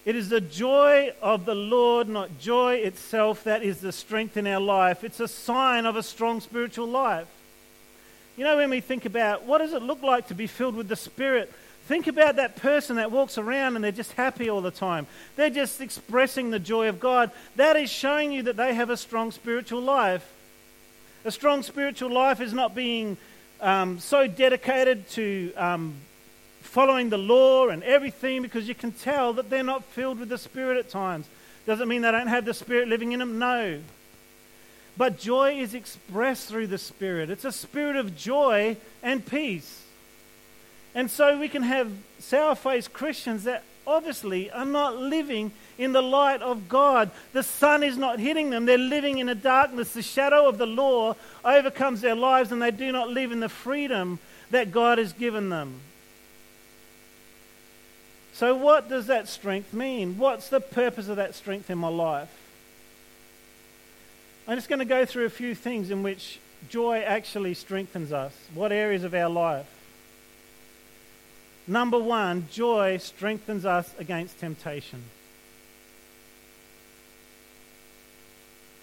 It 0.09 0.15
is 0.15 0.29
the 0.29 0.41
joy 0.41 1.13
of 1.21 1.45
the 1.45 1.53
Lord, 1.53 2.09
not 2.09 2.39
joy 2.39 2.77
itself, 2.77 3.43
that 3.43 3.61
is 3.61 3.79
the 3.79 3.91
strength 3.91 4.37
in 4.37 4.47
our 4.47 4.59
life. 4.59 5.03
It's 5.03 5.19
a 5.19 5.27
sign 5.27 5.85
of 5.85 5.95
a 5.95 6.01
strong 6.01 6.41
spiritual 6.41 6.87
life. 6.87 7.27
You 8.35 8.43
know, 8.43 8.57
when 8.57 8.71
we 8.71 8.81
think 8.81 9.05
about 9.05 9.43
what 9.43 9.59
does 9.59 9.71
it 9.71 9.83
look 9.83 10.01
like 10.01 10.29
to 10.29 10.33
be 10.33 10.47
filled 10.47 10.75
with 10.75 10.87
the 10.87 10.95
Spirit, 10.95 11.53
think 11.85 12.07
about 12.07 12.37
that 12.37 12.55
person 12.55 12.95
that 12.95 13.11
walks 13.11 13.37
around 13.37 13.75
and 13.75 13.83
they're 13.83 13.91
just 13.91 14.13
happy 14.13 14.49
all 14.49 14.61
the 14.61 14.71
time. 14.71 15.05
They're 15.35 15.51
just 15.51 15.79
expressing 15.79 16.49
the 16.49 16.57
joy 16.57 16.89
of 16.89 16.99
God. 16.99 17.29
That 17.55 17.75
is 17.75 17.91
showing 17.91 18.31
you 18.31 18.41
that 18.41 18.57
they 18.57 18.73
have 18.73 18.89
a 18.89 18.97
strong 18.97 19.29
spiritual 19.29 19.81
life. 19.81 20.27
A 21.23 21.29
strong 21.29 21.61
spiritual 21.61 22.11
life 22.11 22.41
is 22.41 22.51
not 22.51 22.73
being 22.73 23.15
um, 23.61 23.99
so 23.99 24.25
dedicated 24.25 25.07
to 25.09 25.53
um, 25.53 25.93
following 26.69 27.09
the 27.09 27.17
law 27.17 27.69
and 27.69 27.83
everything 27.83 28.43
because 28.43 28.67
you 28.67 28.75
can 28.75 28.91
tell 28.91 29.33
that 29.33 29.49
they're 29.49 29.63
not 29.63 29.83
filled 29.83 30.19
with 30.19 30.29
the 30.29 30.37
Spirit 30.37 30.77
at 30.77 30.89
times. 30.89 31.27
Doesn't 31.65 31.87
mean 31.87 32.03
they 32.03 32.11
don't 32.11 32.27
have 32.27 32.45
the 32.45 32.53
Spirit 32.53 32.87
living 32.87 33.11
in 33.11 33.19
them, 33.19 33.39
no. 33.39 33.79
But 34.95 35.19
joy 35.19 35.59
is 35.59 35.73
expressed 35.73 36.47
through 36.47 36.67
the 36.67 36.77
Spirit. 36.77 37.29
It's 37.29 37.45
a 37.45 37.51
spirit 37.51 37.95
of 37.95 38.15
joy 38.15 38.77
and 39.01 39.25
peace. 39.25 39.83
And 40.93 41.09
so 41.09 41.39
we 41.39 41.49
can 41.49 41.63
have 41.63 41.91
sour 42.19 42.55
faced 42.55 42.93
Christians 42.93 43.45
that 43.45 43.63
obviously 43.87 44.51
are 44.51 44.65
not 44.65 44.97
living 44.97 45.51
in 45.77 45.93
the 45.93 46.01
light 46.01 46.41
of 46.41 46.69
God. 46.69 47.09
The 47.33 47.43
sun 47.43 47.83
is 47.83 47.97
not 47.97 48.19
hitting 48.19 48.51
them. 48.51 48.65
They're 48.65 48.77
living 48.77 49.17
in 49.17 49.29
a 49.29 49.35
darkness. 49.35 49.93
The 49.93 50.01
shadow 50.01 50.47
of 50.47 50.57
the 50.57 50.67
law 50.67 51.15
overcomes 51.43 52.01
their 52.01 52.15
lives 52.15 52.51
and 52.51 52.61
they 52.61 52.71
do 52.71 52.91
not 52.91 53.09
live 53.09 53.31
in 53.31 53.39
the 53.39 53.49
freedom 53.49 54.19
that 54.51 54.71
God 54.71 54.97
has 54.97 55.13
given 55.13 55.49
them. 55.49 55.79
So, 58.39 58.55
what 58.55 58.87
does 58.87 59.07
that 59.07 59.27
strength 59.27 59.73
mean? 59.73 60.17
What's 60.17 60.47
the 60.47 60.61
purpose 60.61 61.09
of 61.09 61.17
that 61.17 61.35
strength 61.35 61.69
in 61.69 61.77
my 61.77 61.89
life? 61.89 62.33
I'm 64.47 64.55
just 64.55 64.69
going 64.69 64.79
to 64.79 64.85
go 64.85 65.05
through 65.05 65.25
a 65.25 65.29
few 65.29 65.53
things 65.53 65.91
in 65.91 66.03
which 66.03 66.39
joy 66.69 66.99
actually 66.99 67.53
strengthens 67.53 68.13
us. 68.13 68.31
What 68.53 68.71
areas 68.71 69.03
of 69.03 69.13
our 69.13 69.27
life? 69.29 69.67
Number 71.67 71.99
one, 71.99 72.47
joy 72.49 72.95
strengthens 72.99 73.65
us 73.65 73.93
against 73.99 74.39
temptation. 74.39 75.03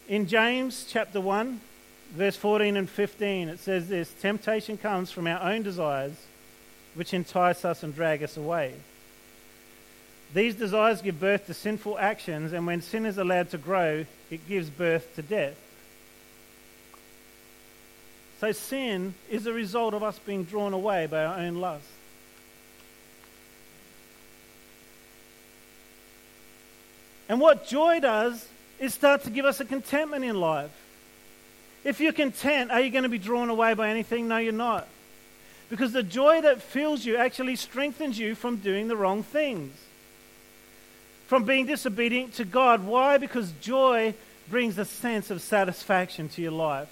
In 0.06 0.26
James 0.26 0.84
chapter 0.86 1.18
1, 1.18 1.62
verse 2.10 2.36
14 2.36 2.76
and 2.76 2.90
15, 2.90 3.48
it 3.48 3.60
says 3.60 3.88
this 3.88 4.12
Temptation 4.20 4.76
comes 4.76 5.10
from 5.10 5.26
our 5.26 5.40
own 5.50 5.62
desires, 5.62 6.26
which 6.92 7.14
entice 7.14 7.64
us 7.64 7.82
and 7.82 7.94
drag 7.94 8.22
us 8.22 8.36
away. 8.36 8.74
These 10.34 10.56
desires 10.56 11.02
give 11.02 11.20
birth 11.20 11.46
to 11.46 11.54
sinful 11.54 11.98
actions, 11.98 12.52
and 12.52 12.66
when 12.66 12.82
sin 12.82 13.06
is 13.06 13.18
allowed 13.18 13.50
to 13.50 13.58
grow, 13.58 14.04
it 14.30 14.48
gives 14.48 14.68
birth 14.68 15.14
to 15.16 15.22
death. 15.22 15.56
So, 18.40 18.52
sin 18.52 19.14
is 19.30 19.46
a 19.46 19.52
result 19.52 19.94
of 19.94 20.02
us 20.02 20.18
being 20.18 20.44
drawn 20.44 20.74
away 20.74 21.06
by 21.06 21.24
our 21.24 21.38
own 21.38 21.56
lust. 21.56 21.86
And 27.28 27.40
what 27.40 27.66
joy 27.66 28.00
does 28.00 28.46
is 28.78 28.92
start 28.92 29.24
to 29.24 29.30
give 29.30 29.46
us 29.46 29.60
a 29.60 29.64
contentment 29.64 30.24
in 30.24 30.38
life. 30.38 30.70
If 31.82 31.98
you're 32.00 32.12
content, 32.12 32.70
are 32.70 32.80
you 32.80 32.90
going 32.90 33.04
to 33.04 33.08
be 33.08 33.18
drawn 33.18 33.48
away 33.48 33.74
by 33.74 33.88
anything? 33.88 34.28
No, 34.28 34.36
you're 34.36 34.52
not. 34.52 34.86
Because 35.70 35.92
the 35.92 36.02
joy 36.02 36.42
that 36.42 36.60
fills 36.60 37.04
you 37.04 37.16
actually 37.16 37.56
strengthens 37.56 38.18
you 38.18 38.34
from 38.34 38.56
doing 38.56 38.88
the 38.88 38.96
wrong 38.96 39.22
things 39.22 39.72
from 41.26 41.44
being 41.44 41.66
disobedient 41.66 42.34
to 42.34 42.44
God. 42.44 42.84
Why? 42.84 43.18
Because 43.18 43.52
joy 43.60 44.14
brings 44.48 44.78
a 44.78 44.84
sense 44.84 45.30
of 45.30 45.42
satisfaction 45.42 46.28
to 46.30 46.42
your 46.42 46.52
life. 46.52 46.88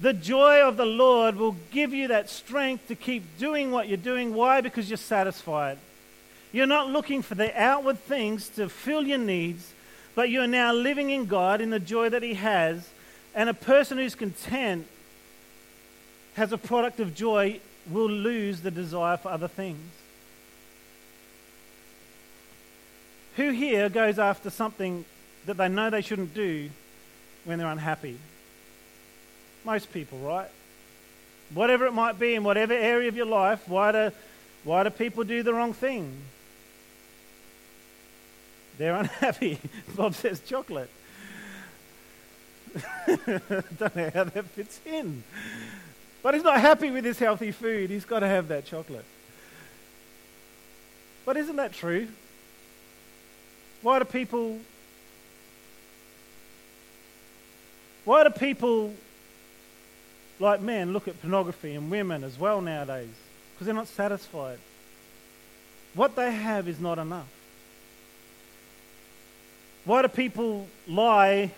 The 0.00 0.12
joy 0.12 0.60
of 0.62 0.76
the 0.76 0.86
Lord 0.86 1.36
will 1.36 1.56
give 1.70 1.94
you 1.94 2.08
that 2.08 2.28
strength 2.28 2.88
to 2.88 2.94
keep 2.94 3.38
doing 3.38 3.70
what 3.70 3.88
you're 3.88 3.96
doing. 3.96 4.34
Why? 4.34 4.60
Because 4.60 4.90
you're 4.90 4.96
satisfied. 4.96 5.78
You're 6.52 6.66
not 6.66 6.90
looking 6.90 7.22
for 7.22 7.34
the 7.34 7.58
outward 7.60 7.98
things 7.98 8.48
to 8.50 8.68
fill 8.68 9.06
your 9.06 9.18
needs, 9.18 9.72
but 10.14 10.30
you're 10.30 10.46
now 10.46 10.72
living 10.72 11.10
in 11.10 11.26
God 11.26 11.60
in 11.60 11.70
the 11.70 11.80
joy 11.80 12.08
that 12.08 12.22
He 12.22 12.34
has. 12.34 12.88
And 13.34 13.48
a 13.48 13.54
person 13.54 13.98
who's 13.98 14.14
content 14.14 14.86
has 16.34 16.52
a 16.52 16.58
product 16.58 17.00
of 17.00 17.14
joy 17.14 17.60
will 17.90 18.10
lose 18.10 18.60
the 18.60 18.70
desire 18.70 19.16
for 19.16 19.30
other 19.30 19.48
things. 19.48 19.90
Who 23.36 23.50
here 23.50 23.88
goes 23.88 24.18
after 24.18 24.50
something 24.50 25.04
that 25.46 25.56
they 25.56 25.68
know 25.68 25.90
they 25.90 26.02
shouldn't 26.02 26.34
do 26.34 26.70
when 27.44 27.58
they're 27.58 27.68
unhappy? 27.68 28.18
Most 29.64 29.92
people, 29.92 30.18
right? 30.18 30.48
Whatever 31.52 31.86
it 31.86 31.92
might 31.92 32.18
be 32.18 32.34
in 32.34 32.44
whatever 32.44 32.72
area 32.72 33.08
of 33.08 33.16
your 33.16 33.26
life, 33.26 33.68
why 33.68 33.92
do, 33.92 34.12
why 34.62 34.84
do 34.84 34.90
people 34.90 35.24
do 35.24 35.42
the 35.42 35.52
wrong 35.52 35.72
thing? 35.72 36.12
They're 38.78 38.94
unhappy. 38.96 39.58
Bob 39.96 40.14
says 40.14 40.40
chocolate. 40.40 40.90
Don't 43.06 43.96
know 43.96 44.10
how 44.12 44.24
that 44.24 44.44
fits 44.46 44.80
in. 44.84 45.22
But 46.22 46.34
he's 46.34 46.42
not 46.42 46.60
happy 46.60 46.90
with 46.90 47.04
his 47.04 47.18
healthy 47.18 47.52
food. 47.52 47.90
He's 47.90 48.04
got 48.04 48.20
to 48.20 48.26
have 48.26 48.48
that 48.48 48.64
chocolate. 48.64 49.04
But 51.24 51.36
isn't 51.36 51.56
that 51.56 51.72
true? 51.72 52.08
Why 53.84 53.98
do 53.98 54.06
people 54.06 54.60
Why 58.06 58.24
do 58.24 58.30
people 58.30 58.94
like 60.40 60.62
men 60.62 60.94
look 60.94 61.06
at 61.06 61.20
pornography 61.20 61.74
and 61.74 61.90
women 61.90 62.24
as 62.24 62.38
well 62.38 62.62
nowadays? 62.62 63.14
Because 63.52 63.66
they're 63.66 63.74
not 63.74 63.88
satisfied. 63.88 64.58
What 65.92 66.16
they 66.16 66.30
have 66.32 66.66
is 66.66 66.80
not 66.80 66.98
enough. 66.98 67.28
Why 69.84 70.00
do 70.00 70.08
people 70.08 70.66
lie 70.88 71.50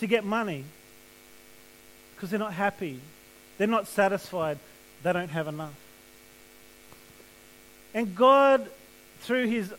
to 0.00 0.06
get 0.06 0.22
money? 0.22 0.64
Because 2.14 2.28
they're 2.28 2.38
not 2.38 2.52
happy. 2.52 3.00
They're 3.56 3.66
not 3.66 3.86
satisfied. 3.88 4.58
They 5.02 5.14
don't 5.14 5.30
have 5.30 5.48
enough. 5.48 5.74
And 7.94 8.14
God, 8.14 8.68
through 9.20 9.46
His 9.46 9.72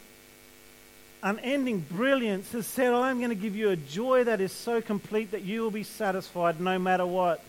unending 1.23 1.79
brilliance 1.79 2.51
has 2.51 2.65
said, 2.65 2.93
I'm 2.93 3.17
going 3.17 3.29
to 3.29 3.35
give 3.35 3.55
you 3.55 3.69
a 3.69 3.75
joy 3.75 4.23
that 4.23 4.41
is 4.41 4.51
so 4.51 4.81
complete 4.81 5.31
that 5.31 5.43
you 5.43 5.61
will 5.61 5.71
be 5.71 5.83
satisfied 5.83 6.59
no 6.59 6.79
matter 6.79 7.05
what. 7.05 7.43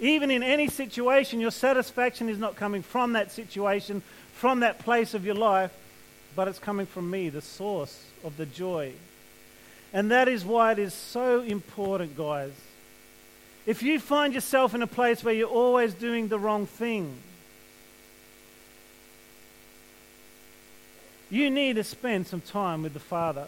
Even 0.00 0.30
in 0.30 0.42
any 0.42 0.68
situation, 0.68 1.40
your 1.40 1.50
satisfaction 1.50 2.28
is 2.28 2.38
not 2.38 2.56
coming 2.56 2.82
from 2.82 3.12
that 3.12 3.32
situation, 3.32 4.02
from 4.34 4.60
that 4.60 4.78
place 4.78 5.14
of 5.14 5.24
your 5.24 5.34
life, 5.34 5.72
but 6.36 6.48
it's 6.48 6.58
coming 6.58 6.86
from 6.86 7.10
me, 7.10 7.28
the 7.28 7.42
source 7.42 8.04
of 8.24 8.36
the 8.36 8.46
joy. 8.46 8.92
And 9.92 10.10
that 10.10 10.28
is 10.28 10.44
why 10.44 10.72
it 10.72 10.78
is 10.78 10.94
so 10.94 11.40
important, 11.40 12.16
guys. 12.16 12.52
If 13.66 13.82
you 13.82 13.98
find 13.98 14.32
yourself 14.32 14.74
in 14.74 14.82
a 14.82 14.86
place 14.86 15.24
where 15.24 15.34
you're 15.34 15.48
always 15.48 15.94
doing 15.94 16.28
the 16.28 16.38
wrong 16.38 16.66
thing, 16.66 17.18
You 21.30 21.50
need 21.50 21.76
to 21.76 21.84
spend 21.84 22.26
some 22.26 22.40
time 22.40 22.82
with 22.82 22.94
the 22.94 23.00
Father. 23.00 23.46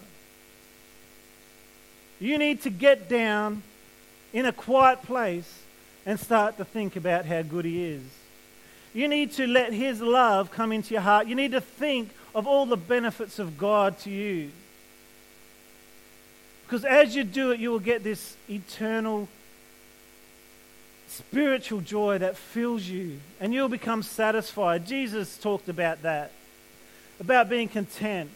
You 2.18 2.36
need 2.36 2.62
to 2.62 2.70
get 2.70 3.08
down 3.08 3.62
in 4.32 4.44
a 4.44 4.52
quiet 4.52 5.02
place 5.02 5.62
and 6.04 6.20
start 6.20 6.58
to 6.58 6.64
think 6.64 6.96
about 6.96 7.24
how 7.24 7.42
good 7.42 7.64
He 7.64 7.84
is. 7.84 8.02
You 8.92 9.08
need 9.08 9.32
to 9.32 9.46
let 9.46 9.72
His 9.72 10.00
love 10.00 10.50
come 10.50 10.72
into 10.72 10.92
your 10.92 11.00
heart. 11.00 11.26
You 11.26 11.34
need 11.34 11.52
to 11.52 11.60
think 11.60 12.10
of 12.34 12.46
all 12.46 12.66
the 12.66 12.76
benefits 12.76 13.38
of 13.38 13.56
God 13.56 13.98
to 14.00 14.10
you. 14.10 14.50
Because 16.66 16.84
as 16.84 17.16
you 17.16 17.24
do 17.24 17.50
it, 17.50 17.60
you 17.60 17.70
will 17.70 17.80
get 17.80 18.04
this 18.04 18.36
eternal 18.48 19.28
spiritual 21.08 21.80
joy 21.80 22.18
that 22.18 22.36
fills 22.36 22.84
you 22.84 23.18
and 23.40 23.52
you'll 23.52 23.68
become 23.68 24.02
satisfied. 24.02 24.86
Jesus 24.86 25.36
talked 25.38 25.68
about 25.68 26.02
that 26.02 26.30
about 27.20 27.50
being 27.50 27.68
content. 27.68 28.30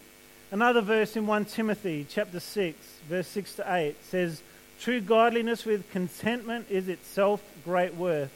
Another 0.50 0.82
verse 0.82 1.16
in 1.16 1.26
1 1.26 1.46
Timothy 1.46 2.06
chapter 2.08 2.38
6, 2.38 2.78
verse 3.08 3.26
6 3.28 3.56
to 3.56 3.74
8 3.74 3.96
says, 4.04 4.42
True 4.78 5.00
godliness 5.00 5.64
with 5.64 5.90
contentment 5.90 6.66
is 6.70 6.88
itself 6.88 7.42
great 7.64 7.94
worth. 7.94 8.30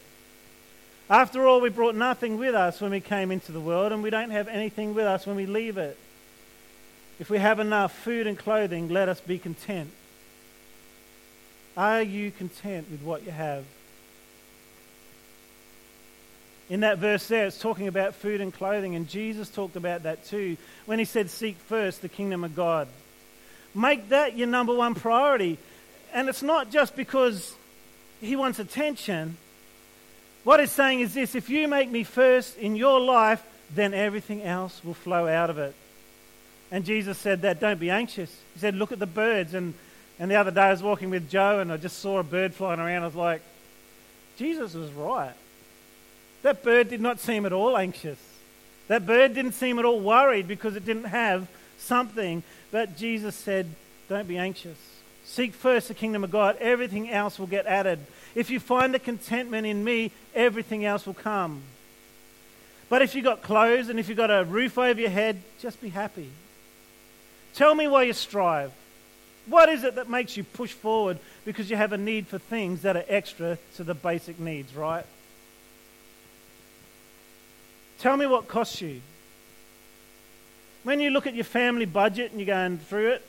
After 1.11 1.47
all, 1.47 1.61
we 1.61 1.69
brought 1.69 1.95
nothing 1.95 2.38
with 2.38 2.55
us 2.55 2.81
when 2.81 2.90
we 2.90 3.00
came 3.00 3.31
into 3.31 3.52
the 3.52 3.61
world, 3.61 3.93
and 3.93 4.02
we 4.02 4.11
don't 4.11 4.31
have 4.31 4.49
anything 4.49 4.95
with 4.95 5.07
us 5.07 5.26
when 5.26 5.37
we 5.37 5.47
leave 5.47 5.78
it. 5.78 5.97
If 7.19 7.31
we 7.31 7.38
have 7.38 7.61
enough 7.61 7.93
food 7.93 8.26
and 8.26 8.38
clothing, 8.38 8.88
let 8.88 9.09
us 9.09 9.21
be 9.21 9.38
content. 9.38 9.90
Are 11.76 12.02
you 12.02 12.31
content 12.31 12.90
with 12.90 13.02
what 13.02 13.25
you 13.25 13.33
have? 13.33 13.64
In 16.70 16.80
that 16.80 16.98
verse 16.98 17.26
there, 17.28 17.46
it's 17.46 17.58
talking 17.58 17.88
about 17.88 18.14
food 18.14 18.40
and 18.40 18.52
clothing, 18.52 18.94
and 18.94 19.08
Jesus 19.08 19.48
talked 19.48 19.76
about 19.76 20.02
that 20.02 20.25
too 20.26 20.56
when 20.87 20.98
he 20.98 21.04
said, 21.04 21.30
Seek 21.30 21.56
first 21.56 22.02
the 22.02 22.08
kingdom 22.08 22.44
of 22.44 22.54
God. 22.54 22.88
Make 23.75 24.10
that 24.10 24.37
your 24.37 24.48
number 24.48 24.75
one 24.75 24.94
priority. 24.94 25.58
And 26.12 26.28
it's 26.28 26.42
not 26.42 26.70
just 26.70 26.96
because 26.96 27.54
he 28.20 28.37
wants 28.37 28.58
attention, 28.58 29.37
what 30.44 30.60
he's 30.60 30.72
saying 30.72 31.00
is 31.00 31.14
this 31.14 31.34
if 31.34 31.50
you 31.50 31.68
make 31.68 31.90
me 31.90 32.04
first 32.04 32.56
in 32.58 32.76
your 32.76 33.00
life, 33.00 33.42
then 33.75 33.94
everything 33.94 34.42
else 34.42 34.82
will 34.84 34.94
flow 34.94 35.26
out 35.26 35.50
of 35.50 35.58
it. 35.58 35.75
And 36.70 36.84
Jesus 36.84 37.16
said 37.18 37.42
that, 37.42 37.60
don't 37.60 37.80
be 37.80 37.90
anxious. 37.90 38.30
He 38.54 38.60
said, 38.60 38.75
look 38.75 38.92
at 38.92 38.98
the 38.98 39.06
birds. 39.06 39.54
And, 39.54 39.75
and 40.18 40.30
the 40.30 40.37
other 40.37 40.50
day 40.50 40.62
I 40.62 40.70
was 40.70 40.82
walking 40.82 41.10
with 41.10 41.30
Joe 41.30 41.60
and 41.60 41.72
I 41.72 41.76
just 41.76 41.98
saw 41.98 42.18
a 42.18 42.22
bird 42.22 42.54
flying 42.54 42.80
around. 42.80 43.02
I 43.02 43.06
was 43.06 43.14
like, 43.14 43.42
Jesus 44.37 44.75
was 44.75 44.90
right. 44.92 45.34
That 46.42 46.62
bird 46.62 46.88
did 46.88 47.00
not 47.00 47.21
seem 47.21 47.47
at 47.47 47.52
all 47.52 47.76
anxious. 47.76 48.18
That 48.88 49.07
bird 49.07 49.35
didn't 49.35 49.52
seem 49.52 49.78
at 49.78 49.85
all 49.85 50.00
worried 50.00 50.49
because 50.49 50.76
it 50.76 50.85
didn't 50.85 51.04
have 51.04 51.47
something. 51.78 52.42
But 52.71 52.97
Jesus 52.97 53.35
said, 53.35 53.66
don't 54.09 54.28
be 54.28 54.38
anxious. 54.38 54.78
Seek 55.25 55.52
first 55.52 55.88
the 55.88 55.95
kingdom 55.95 56.25
of 56.25 56.30
God. 56.30 56.57
Everything 56.59 57.11
else 57.11 57.38
will 57.38 57.47
get 57.47 57.66
added. 57.66 57.99
If 58.35 58.49
you 58.50 58.61
find 58.61 58.95
the 58.95 58.99
contentment 58.99 59.66
in 59.66 59.85
me, 59.85 60.11
everything 60.35 60.85
else 60.85 61.07
will 61.07 61.14
come. 61.14 61.62
But 62.88 63.02
if 63.02 63.14
you've 63.14 63.25
got 63.25 63.42
clothes 63.42 63.90
and 63.90 63.99
if 63.99 64.09
you've 64.09 64.16
got 64.16 64.30
a 64.30 64.45
roof 64.45 64.78
over 64.78 64.99
your 64.99 65.11
head, 65.11 65.42
just 65.61 65.80
be 65.83 65.90
happy. 65.90 66.30
Tell 67.54 67.75
me 67.75 67.88
why 67.88 68.04
you 68.04 68.14
strive. 68.14 68.73
What 69.47 69.68
is 69.68 69.85
it 69.85 69.97
that 69.97 70.09
makes 70.09 70.37
you 70.37 70.45
push 70.45 70.73
forward 70.73 71.18
because 71.45 71.71
you 71.71 71.76
have 71.76 71.92
a 71.92 71.99
need 71.99 72.26
for 72.26 72.38
things 72.38 72.83
that 72.83 72.97
are 72.97 73.04
extra 73.09 73.59
to 73.76 73.85
the 73.85 73.95
basic 73.95 74.38
needs, 74.38 74.75
right? 74.75 75.04
Tell 77.99 78.17
me 78.17 78.26
what 78.26 78.47
costs 78.47 78.81
you. 78.81 79.00
When 80.85 81.00
you 81.00 81.11
look 81.11 81.26
at 81.26 81.35
your 81.35 81.45
family 81.45 81.85
budget 81.85 82.31
and 82.31 82.40
you're 82.40 82.47
going 82.47 82.78
through 82.78 83.11
it, 83.11 83.26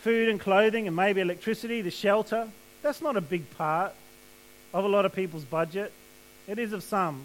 food 0.00 0.28
and 0.28 0.40
clothing 0.40 0.86
and 0.86 0.96
maybe 0.96 1.20
electricity, 1.20 1.80
the 1.80 1.90
shelter, 1.90 2.48
that's 2.82 3.00
not 3.00 3.16
a 3.16 3.20
big 3.20 3.48
part 3.56 3.92
of 4.74 4.84
a 4.84 4.88
lot 4.88 5.04
of 5.04 5.14
people's 5.14 5.44
budget. 5.44 5.92
It 6.46 6.58
is 6.58 6.72
of 6.72 6.82
some. 6.82 7.22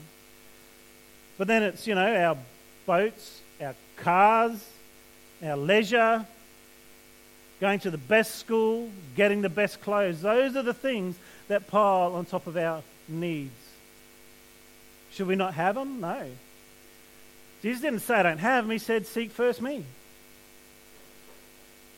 But 1.38 1.48
then 1.48 1.64
it's, 1.64 1.88
you 1.88 1.96
know, 1.96 2.16
our 2.16 2.38
boats, 2.86 3.42
our 3.60 3.76
cars, 3.98 4.64
our 5.44 5.58
leisure, 5.58 6.26
going 7.60 7.80
to 7.80 7.92
the 7.92 7.98
best 7.98 8.36
school, 8.36 8.90
getting 9.16 9.42
the 9.42 9.50
best 9.50 9.82
clothes. 9.82 10.22
Those 10.22 10.56
are 10.56 10.64
the 10.64 10.74
things 10.74 11.16
that 11.48 11.68
pile 11.68 12.14
on 12.14 12.26
top 12.26 12.46
of 12.46 12.58
our 12.58 12.84
needs. 13.08 13.52
Should 15.12 15.28
we 15.28 15.36
not 15.36 15.54
have 15.54 15.76
them? 15.76 16.00
No. 16.00 16.28
Jesus 17.64 17.82
didn't 17.82 18.02
say, 18.02 18.16
I 18.16 18.24
don't 18.24 18.40
have 18.40 18.66
them. 18.66 18.72
He 18.72 18.78
said, 18.78 19.08
Seek 19.08 19.32
first 19.32 19.62
me. 19.62 19.86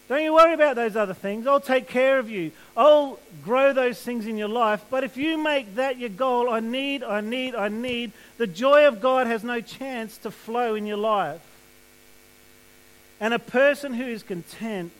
Don't 0.08 0.22
you 0.22 0.36
worry 0.36 0.54
about 0.54 0.76
those 0.76 0.96
other 0.96 1.16
things. 1.16 1.48
I'll 1.48 1.60
take 1.60 1.88
care 1.88 2.20
of 2.20 2.30
you. 2.30 2.52
I'll 2.78 3.20
grow 3.44 3.74
those 3.74 4.00
things 4.00 4.28
in 4.28 4.38
your 4.38 4.48
life. 4.48 4.86
But 4.92 5.04
if 5.04 5.18
you 5.18 5.40
make 5.40 5.76
that 5.76 5.98
your 5.98 6.10
goal, 6.10 6.52
I 6.52 6.60
need, 6.60 7.04
I 7.04 7.22
need, 7.22 7.56
I 7.56 7.70
need, 7.70 8.12
the 8.38 8.46
joy 8.46 8.88
of 8.88 9.02
God 9.02 9.26
has 9.26 9.44
no 9.44 9.62
chance 9.62 10.20
to 10.20 10.30
flow 10.30 10.76
in 10.76 10.86
your 10.86 10.98
life. 10.98 11.42
And 13.20 13.34
a 13.34 13.40
person 13.40 13.96
who 13.96 14.06
is 14.06 14.22
content 14.22 14.92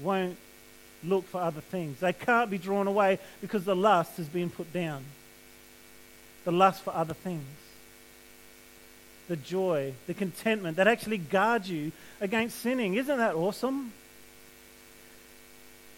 won't 0.00 0.36
look 1.02 1.26
for 1.26 1.40
other 1.40 1.60
things. 1.60 1.98
They 1.98 2.12
can't 2.12 2.48
be 2.48 2.58
drawn 2.58 2.86
away 2.86 3.18
because 3.40 3.64
the 3.64 3.74
lust 3.74 4.16
has 4.18 4.28
been 4.28 4.50
put 4.50 4.72
down. 4.72 5.04
The 6.44 6.52
lust 6.52 6.84
for 6.84 6.94
other 6.94 7.14
things. 7.14 7.44
The 9.28 9.36
joy, 9.36 9.92
the 10.06 10.14
contentment 10.14 10.76
that 10.76 10.86
actually 10.86 11.18
guards 11.18 11.68
you 11.68 11.92
against 12.20 12.60
sinning. 12.60 12.94
Isn't 12.94 13.18
that 13.18 13.34
awesome? 13.34 13.92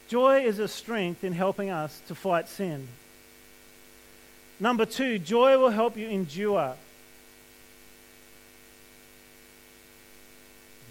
Joy 0.09 0.45
is 0.45 0.59
a 0.59 0.69
strength 0.69 1.23
in 1.23 1.35
helping 1.35 1.69
us 1.69 2.01
to 2.09 2.14
fight 2.14 2.49
sin. 2.49 2.88
Number 4.59 4.87
two, 4.87 5.19
joy 5.19 5.59
will 5.59 5.71
help 5.71 5.97
you 5.97 6.09
endure. 6.09 6.75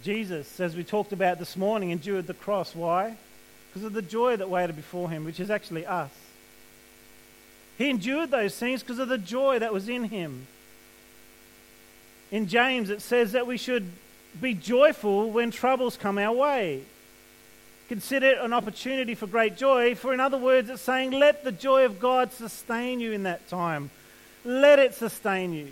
Jesus, 0.03 0.59
as 0.59 0.75
we 0.75 0.83
talked 0.83 1.11
about 1.11 1.39
this 1.39 1.57
morning, 1.57 1.89
endured 1.89 2.27
the 2.27 2.33
cross. 2.33 2.75
Why? 2.75 3.17
Because 3.67 3.83
of 3.83 3.93
the 3.93 4.01
joy 4.01 4.37
that 4.37 4.49
waited 4.49 4.75
before 4.75 5.09
him, 5.09 5.25
which 5.25 5.39
is 5.39 5.49
actually 5.49 5.85
us. 5.85 6.11
He 7.77 7.89
endured 7.89 8.31
those 8.31 8.55
things 8.55 8.81
because 8.81 8.99
of 8.99 9.09
the 9.09 9.17
joy 9.17 9.59
that 9.59 9.73
was 9.73 9.89
in 9.89 10.05
him. 10.05 10.47
In 12.31 12.47
James, 12.47 12.89
it 12.89 13.01
says 13.01 13.31
that 13.31 13.47
we 13.47 13.57
should 13.57 13.89
be 14.39 14.53
joyful 14.53 15.31
when 15.31 15.51
troubles 15.51 15.97
come 15.97 16.17
our 16.17 16.33
way. 16.33 16.83
Consider 17.87 18.27
it 18.27 18.37
an 18.39 18.51
opportunity 18.51 19.15
for 19.15 19.27
great 19.27 19.55
joy. 19.55 19.95
For, 19.95 20.13
in 20.13 20.19
other 20.19 20.37
words, 20.37 20.69
it's 20.69 20.81
saying, 20.81 21.11
let 21.11 21.43
the 21.43 21.53
joy 21.53 21.85
of 21.85 21.99
God 21.99 22.33
sustain 22.33 22.99
you 22.99 23.13
in 23.13 23.23
that 23.23 23.47
time. 23.47 23.89
Let 24.43 24.79
it 24.79 24.93
sustain 24.93 25.53
you. 25.53 25.69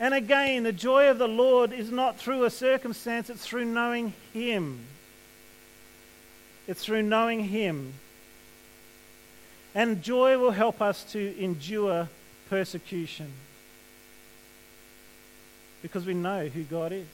And 0.00 0.14
again, 0.14 0.62
the 0.62 0.72
joy 0.72 1.10
of 1.10 1.18
the 1.18 1.28
Lord 1.28 1.72
is 1.72 1.90
not 1.90 2.16
through 2.16 2.44
a 2.44 2.50
circumstance, 2.50 3.28
it's 3.28 3.46
through 3.46 3.66
knowing 3.66 4.14
Him. 4.32 4.80
It's 6.66 6.84
through 6.84 7.02
knowing 7.02 7.44
Him. 7.44 7.92
And 9.74 10.02
joy 10.02 10.38
will 10.38 10.50
help 10.50 10.80
us 10.80 11.04
to 11.12 11.38
endure 11.38 12.08
persecution 12.48 13.32
because 15.82 16.06
we 16.06 16.14
know 16.14 16.46
who 16.46 16.62
God 16.62 16.92
is. 16.92 17.06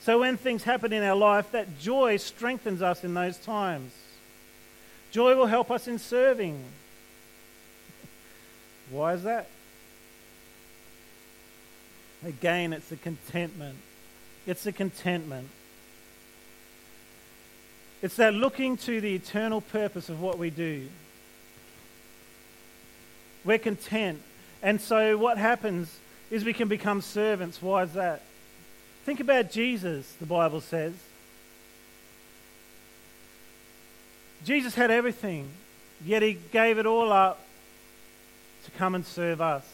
So 0.00 0.20
when 0.20 0.36
things 0.36 0.64
happen 0.64 0.92
in 0.92 1.02
our 1.02 1.16
life, 1.16 1.52
that 1.52 1.78
joy 1.78 2.16
strengthens 2.16 2.82
us 2.82 3.04
in 3.04 3.14
those 3.14 3.36
times. 3.36 3.92
Joy 5.10 5.36
will 5.36 5.46
help 5.46 5.70
us 5.70 5.86
in 5.86 5.98
serving. 5.98 6.62
Why 8.90 9.14
is 9.14 9.22
that? 9.24 9.48
Again, 12.24 12.72
it's 12.72 12.88
the 12.88 12.96
contentment. 12.96 13.78
It's 14.46 14.64
the 14.64 14.72
contentment. 14.72 15.48
It's 18.00 18.16
that 18.16 18.34
looking 18.34 18.76
to 18.78 19.00
the 19.00 19.14
eternal 19.14 19.60
purpose 19.60 20.08
of 20.08 20.20
what 20.20 20.38
we 20.38 20.50
do. 20.50 20.88
We're 23.44 23.58
content. 23.58 24.22
And 24.62 24.80
so 24.80 25.16
what 25.16 25.38
happens 25.38 25.98
is 26.30 26.44
we 26.44 26.52
can 26.52 26.68
become 26.68 27.00
servants. 27.00 27.62
Why 27.62 27.84
is 27.84 27.92
that? 27.94 28.22
Think 29.04 29.20
about 29.20 29.50
Jesus, 29.50 30.12
the 30.20 30.26
Bible 30.26 30.60
says. 30.60 30.92
Jesus 34.44 34.74
had 34.74 34.90
everything, 34.90 35.48
yet 36.04 36.22
he 36.22 36.38
gave 36.52 36.78
it 36.78 36.86
all 36.86 37.12
up 37.12 37.40
to 38.64 38.70
come 38.72 38.94
and 38.94 39.04
serve 39.04 39.40
us. 39.40 39.64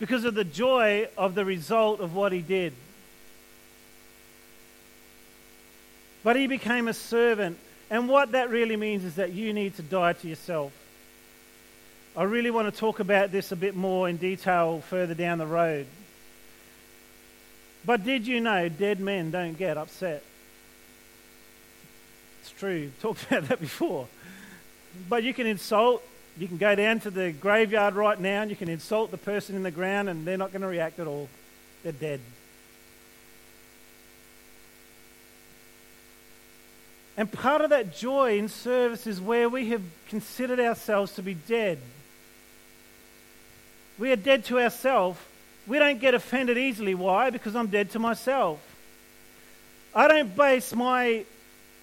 Because 0.00 0.24
of 0.24 0.34
the 0.34 0.44
joy 0.44 1.08
of 1.16 1.34
the 1.34 1.44
result 1.44 2.00
of 2.00 2.14
what 2.14 2.32
he 2.32 2.40
did. 2.40 2.72
But 6.24 6.36
he 6.36 6.46
became 6.46 6.88
a 6.88 6.94
servant. 6.94 7.58
And 7.90 8.08
what 8.08 8.32
that 8.32 8.50
really 8.50 8.76
means 8.76 9.04
is 9.04 9.14
that 9.16 9.32
you 9.32 9.52
need 9.52 9.76
to 9.76 9.82
die 9.82 10.14
to 10.14 10.28
yourself. 10.28 10.72
I 12.16 12.22
really 12.22 12.52
want 12.52 12.72
to 12.72 12.78
talk 12.78 13.00
about 13.00 13.32
this 13.32 13.50
a 13.50 13.56
bit 13.56 13.74
more 13.74 14.08
in 14.08 14.18
detail 14.18 14.80
further 14.88 15.14
down 15.14 15.38
the 15.38 15.46
road. 15.46 15.86
But 17.84 18.04
did 18.04 18.26
you 18.26 18.40
know 18.40 18.68
dead 18.68 19.00
men 19.00 19.32
don't 19.32 19.58
get 19.58 19.76
upset? 19.76 20.22
It's 22.40 22.52
true. 22.52 22.92
Talked 23.00 23.24
about 23.24 23.48
that 23.48 23.60
before. 23.60 24.06
But 25.08 25.24
you 25.24 25.34
can 25.34 25.48
insult, 25.48 26.04
you 26.38 26.46
can 26.46 26.56
go 26.56 26.76
down 26.76 27.00
to 27.00 27.10
the 27.10 27.32
graveyard 27.32 27.94
right 27.94 28.18
now 28.18 28.42
and 28.42 28.50
you 28.50 28.56
can 28.56 28.68
insult 28.68 29.10
the 29.10 29.18
person 29.18 29.56
in 29.56 29.64
the 29.64 29.72
ground 29.72 30.08
and 30.08 30.24
they're 30.24 30.38
not 30.38 30.52
going 30.52 30.62
to 30.62 30.68
react 30.68 31.00
at 31.00 31.08
all. 31.08 31.28
They're 31.82 31.92
dead. 31.92 32.20
And 37.16 37.30
part 37.30 37.60
of 37.60 37.70
that 37.70 37.96
joy 37.96 38.38
in 38.38 38.48
service 38.48 39.06
is 39.06 39.20
where 39.20 39.48
we 39.48 39.70
have 39.70 39.82
considered 40.08 40.60
ourselves 40.60 41.14
to 41.16 41.22
be 41.22 41.34
dead. 41.34 41.78
We 43.98 44.12
are 44.12 44.16
dead 44.16 44.44
to 44.46 44.60
ourselves 44.60 45.18
we 45.66 45.78
don't 45.78 46.00
get 46.00 46.14
offended 46.14 46.58
easily. 46.58 46.94
Why? 46.94 47.30
Because 47.30 47.56
I'm 47.56 47.68
dead 47.68 47.90
to 47.90 47.98
myself. 47.98 48.60
I 49.94 50.08
don't 50.08 50.34
base 50.36 50.74
my 50.74 51.24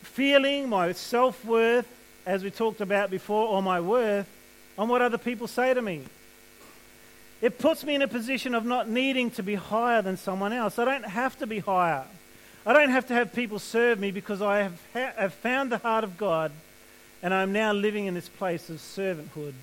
feeling, 0.04 0.69
my 0.69 0.91
self 0.91 1.43
worth, 1.45 1.88
as 2.26 2.43
we 2.43 2.52
talked 2.52 2.82
about 2.82 3.10
before, 3.10 3.47
or 3.47 3.63
my 3.63 3.80
worth 3.80 4.28
on 4.78 4.88
what 4.88 5.02
other 5.02 5.17
people 5.17 5.47
say 5.47 5.74
to 5.74 5.82
me. 5.82 6.04
It 7.41 7.58
puts 7.58 7.84
me 7.84 7.95
in 7.95 8.04
a 8.04 8.08
position 8.08 8.54
of 8.54 8.65
not 8.65 8.88
needing 8.88 9.32
to 9.32 9.43
be 9.43 9.56
higher 9.56 10.04
than 10.04 10.15
someone 10.15 10.54
else. 10.54 10.78
I 10.78 10.86
don't 10.86 11.06
have 11.06 11.38
to 11.39 11.47
be 11.47 11.60
higher. 11.60 12.06
I 12.63 12.74
don't 12.74 12.91
have 12.91 13.08
to 13.08 13.15
have 13.15 13.34
people 13.34 13.58
serve 13.58 14.00
me 14.00 14.12
because 14.12 14.43
I 14.43 14.60
have, 14.60 14.80
ha- 14.93 15.13
have 15.17 15.34
found 15.34 15.71
the 15.71 15.80
heart 15.80 16.04
of 16.04 16.19
God 16.19 16.52
and 17.24 17.34
I'm 17.34 17.52
now 17.52 17.74
living 17.74 18.06
in 18.06 18.13
this 18.13 18.30
place 18.30 18.69
of 18.69 18.78
servanthood 18.78 19.54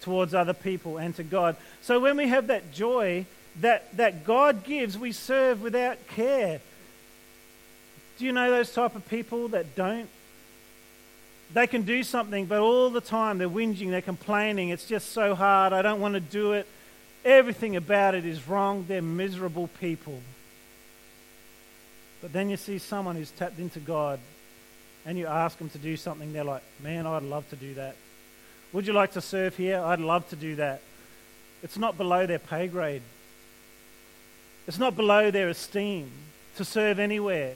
towards 0.00 0.34
other 0.34 0.54
people 0.54 0.98
and 0.98 1.14
to 1.16 1.22
God. 1.22 1.56
So 1.82 2.00
when 2.00 2.16
we 2.16 2.28
have 2.28 2.48
that 2.48 2.72
joy 2.72 3.26
that, 3.60 3.96
that 3.96 4.24
God 4.24 4.64
gives, 4.64 4.96
we 4.96 5.12
serve 5.12 5.62
without 5.62 6.06
care. 6.08 6.60
Do 8.18 8.24
you 8.24 8.32
know 8.32 8.50
those 8.50 8.72
type 8.72 8.96
of 8.96 9.08
people 9.08 9.48
that 9.48 9.74
don't? 9.74 10.08
They 11.54 11.66
can 11.66 11.82
do 11.82 12.02
something, 12.02 12.46
but 12.46 12.60
all 12.60 12.90
the 12.90 13.00
time 13.00 13.38
they're 13.38 13.48
whinging, 13.48 13.90
they're 13.90 14.02
complaining. 14.02 14.68
It's 14.68 14.86
just 14.86 15.12
so 15.12 15.34
hard. 15.34 15.72
I 15.72 15.82
don't 15.82 16.00
want 16.00 16.14
to 16.14 16.20
do 16.20 16.52
it. 16.52 16.66
Everything 17.24 17.76
about 17.76 18.14
it 18.14 18.24
is 18.24 18.46
wrong. 18.46 18.84
They're 18.86 19.02
miserable 19.02 19.68
people. 19.80 20.20
But 22.20 22.32
then 22.32 22.50
you 22.50 22.56
see 22.56 22.78
someone 22.78 23.16
who's 23.16 23.30
tapped 23.30 23.58
into 23.58 23.80
God 23.80 24.20
and 25.06 25.16
you 25.16 25.26
ask 25.26 25.56
them 25.58 25.70
to 25.70 25.78
do 25.78 25.96
something, 25.96 26.32
they're 26.32 26.44
like, 26.44 26.62
man, 26.82 27.06
I'd 27.06 27.22
love 27.22 27.48
to 27.50 27.56
do 27.56 27.74
that. 27.74 27.96
Would 28.72 28.86
you 28.86 28.92
like 28.92 29.12
to 29.12 29.20
serve 29.20 29.56
here? 29.56 29.80
I'd 29.80 30.00
love 30.00 30.28
to 30.30 30.36
do 30.36 30.56
that. 30.56 30.82
It's 31.62 31.78
not 31.78 31.96
below 31.96 32.26
their 32.26 32.38
pay 32.38 32.68
grade, 32.68 33.02
it's 34.66 34.78
not 34.78 34.96
below 34.96 35.30
their 35.30 35.48
esteem 35.48 36.10
to 36.56 36.64
serve 36.64 36.98
anywhere. 36.98 37.54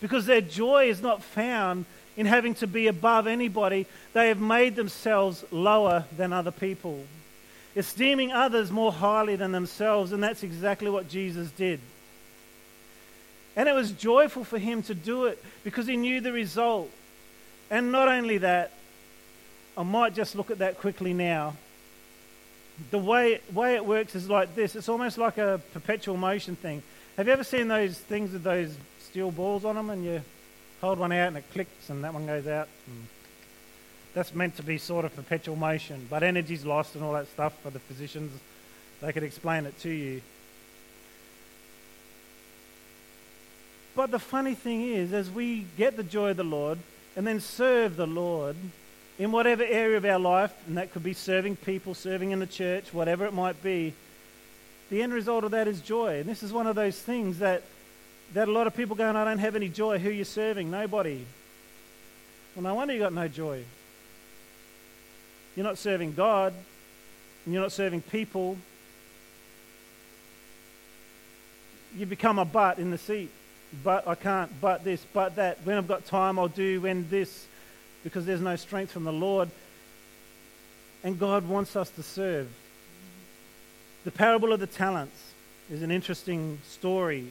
Because 0.00 0.26
their 0.26 0.40
joy 0.40 0.90
is 0.90 1.02
not 1.02 1.24
found 1.24 1.84
in 2.16 2.26
having 2.26 2.54
to 2.56 2.68
be 2.68 2.86
above 2.86 3.26
anybody. 3.26 3.86
They 4.12 4.28
have 4.28 4.40
made 4.40 4.76
themselves 4.76 5.44
lower 5.50 6.04
than 6.16 6.32
other 6.32 6.52
people, 6.52 7.04
esteeming 7.74 8.30
others 8.30 8.70
more 8.70 8.92
highly 8.92 9.34
than 9.34 9.50
themselves, 9.50 10.12
and 10.12 10.22
that's 10.22 10.44
exactly 10.44 10.88
what 10.88 11.08
Jesus 11.08 11.50
did. 11.50 11.80
And 13.56 13.68
it 13.68 13.74
was 13.74 13.90
joyful 13.90 14.44
for 14.44 14.58
him 14.58 14.82
to 14.84 14.94
do 14.94 15.24
it 15.24 15.42
because 15.64 15.88
he 15.88 15.96
knew 15.96 16.20
the 16.20 16.32
result. 16.32 16.90
And 17.70 17.90
not 17.90 18.06
only 18.06 18.38
that, 18.38 18.70
I 19.78 19.84
might 19.84 20.12
just 20.12 20.34
look 20.34 20.50
at 20.50 20.58
that 20.58 20.80
quickly 20.80 21.14
now. 21.14 21.54
The 22.90 22.98
way, 22.98 23.40
way 23.54 23.76
it 23.76 23.86
works 23.86 24.16
is 24.16 24.28
like 24.28 24.56
this 24.56 24.74
it's 24.74 24.88
almost 24.88 25.18
like 25.18 25.38
a 25.38 25.60
perpetual 25.72 26.16
motion 26.16 26.56
thing. 26.56 26.82
Have 27.16 27.28
you 27.28 27.32
ever 27.32 27.44
seen 27.44 27.68
those 27.68 27.96
things 27.96 28.32
with 28.32 28.42
those 28.42 28.76
steel 29.00 29.30
balls 29.30 29.64
on 29.64 29.76
them 29.76 29.90
and 29.90 30.04
you 30.04 30.20
hold 30.80 30.98
one 30.98 31.12
out 31.12 31.28
and 31.28 31.36
it 31.36 31.44
clicks 31.52 31.90
and 31.90 32.02
that 32.02 32.12
one 32.12 32.26
goes 32.26 32.48
out? 32.48 32.66
And 32.88 33.06
that's 34.14 34.34
meant 34.34 34.56
to 34.56 34.64
be 34.64 34.78
sort 34.78 35.04
of 35.04 35.14
perpetual 35.14 35.54
motion, 35.54 36.08
but 36.10 36.24
energy's 36.24 36.64
lost 36.64 36.96
and 36.96 37.04
all 37.04 37.12
that 37.12 37.28
stuff 37.28 37.54
for 37.62 37.70
the 37.70 37.78
physicians. 37.78 38.32
They 39.00 39.12
could 39.12 39.22
explain 39.22 39.64
it 39.64 39.78
to 39.82 39.90
you. 39.90 40.22
But 43.94 44.10
the 44.10 44.18
funny 44.18 44.54
thing 44.54 44.82
is, 44.82 45.12
as 45.12 45.30
we 45.30 45.66
get 45.76 45.96
the 45.96 46.02
joy 46.02 46.30
of 46.30 46.36
the 46.36 46.42
Lord 46.42 46.78
and 47.14 47.24
then 47.24 47.38
serve 47.38 47.94
the 47.96 48.06
Lord 48.08 48.56
in 49.18 49.32
whatever 49.32 49.64
area 49.64 49.96
of 49.96 50.04
our 50.04 50.18
life, 50.18 50.54
and 50.66 50.76
that 50.76 50.92
could 50.92 51.02
be 51.02 51.12
serving 51.12 51.56
people, 51.56 51.94
serving 51.94 52.30
in 52.30 52.38
the 52.38 52.46
church, 52.46 52.92
whatever 52.92 53.26
it 53.26 53.32
might 53.32 53.62
be, 53.62 53.94
the 54.90 55.02
end 55.02 55.12
result 55.12 55.44
of 55.44 55.50
that 55.50 55.68
is 55.68 55.80
joy. 55.80 56.20
And 56.20 56.28
this 56.28 56.42
is 56.42 56.52
one 56.52 56.66
of 56.66 56.76
those 56.76 56.98
things 56.98 57.40
that, 57.40 57.62
that 58.34 58.48
a 58.48 58.52
lot 58.52 58.66
of 58.66 58.76
people 58.76 58.96
going, 58.96 59.16
I 59.16 59.24
don't 59.24 59.38
have 59.38 59.56
any 59.56 59.68
joy. 59.68 59.98
Who 59.98 60.08
are 60.08 60.12
you 60.12 60.24
serving? 60.24 60.70
Nobody. 60.70 61.26
Well, 62.54 62.62
no 62.62 62.74
wonder 62.74 62.94
you 62.94 63.00
got 63.00 63.12
no 63.12 63.28
joy. 63.28 63.64
You're 65.56 65.66
not 65.66 65.78
serving 65.78 66.14
God, 66.14 66.54
and 67.44 67.52
you're 67.52 67.62
not 67.62 67.72
serving 67.72 68.02
people. 68.02 68.56
You 71.96 72.06
become 72.06 72.38
a 72.38 72.44
butt 72.44 72.78
in 72.78 72.90
the 72.90 72.98
seat 72.98 73.30
but 73.84 74.08
I 74.08 74.14
can't, 74.14 74.50
but 74.60 74.84
this, 74.84 75.04
but 75.12 75.36
that. 75.36 75.58
When 75.64 75.76
I've 75.76 75.88
got 75.88 76.06
time, 76.06 76.38
I'll 76.38 76.48
do 76.48 76.80
when 76.80 77.08
this, 77.08 77.46
because 78.08 78.26
there's 78.26 78.40
no 78.40 78.56
strength 78.56 78.90
from 78.90 79.04
the 79.04 79.12
Lord. 79.12 79.50
And 81.04 81.18
God 81.18 81.48
wants 81.48 81.76
us 81.76 81.90
to 81.90 82.02
serve. 82.02 82.48
The 84.04 84.10
parable 84.10 84.52
of 84.52 84.60
the 84.60 84.66
talents 84.66 85.16
is 85.70 85.82
an 85.82 85.90
interesting 85.90 86.58
story, 86.66 87.26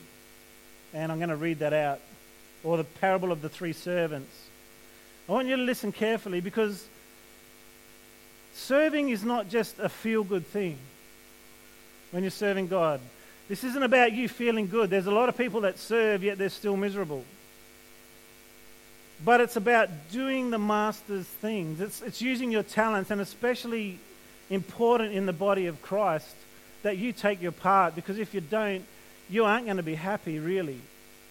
and 0.94 1.12
I'm 1.12 1.18
going 1.18 1.30
to 1.30 1.36
read 1.36 1.60
that 1.60 1.74
out. 1.74 2.00
Or 2.64 2.78
the 2.78 2.84
parable 2.84 3.32
of 3.32 3.42
the 3.42 3.50
three 3.50 3.74
servants. 3.74 4.32
I 5.28 5.32
want 5.32 5.48
you 5.48 5.56
to 5.56 5.62
listen 5.62 5.92
carefully 5.92 6.42
because 6.42 6.86
serving 8.54 9.10
is 9.10 9.24
not 9.24 9.50
just 9.50 9.80
a 9.80 9.90
feel 9.90 10.24
good 10.24 10.46
thing 10.46 10.78
when 12.12 12.24
you're 12.24 12.32
serving 12.32 12.68
God. 12.68 13.00
This 13.50 13.64
isn't 13.64 13.84
about 13.84 14.14
you 14.14 14.28
feeling 14.28 14.68
good. 14.68 14.90
There's 14.90 15.08
a 15.08 15.12
lot 15.12 15.30
of 15.30 15.38
people 15.38 15.62
that 15.62 15.80
serve, 15.80 16.24
yet 16.24 16.38
they're 16.38 16.50
still 16.50 16.78
miserable. 16.78 17.24
But 19.24 19.42
it's 19.42 19.56
about 19.56 19.90
doing 20.12 20.52
the 20.52 20.60
master's 20.60 21.26
things. 21.26 21.82
It's, 21.82 22.02
it's 22.02 22.22
using 22.22 22.52
your 22.52 22.64
talents, 22.64 23.10
and 23.12 23.20
especially 23.20 24.00
important 24.50 25.14
in 25.14 25.26
the 25.26 25.34
body 25.34 25.68
of 25.68 25.82
Christ 25.82 26.36
that 26.84 26.98
you 26.98 27.12
take 27.12 27.42
your 27.42 27.52
part, 27.52 27.96
because 27.96 28.20
if 28.20 28.34
you 28.34 28.42
don't, 28.42 28.86
you 29.30 29.46
aren't 29.46 29.66
going 29.66 29.78
to 29.78 29.84
be 29.84 29.96
happy, 29.96 30.40
really. 30.40 30.80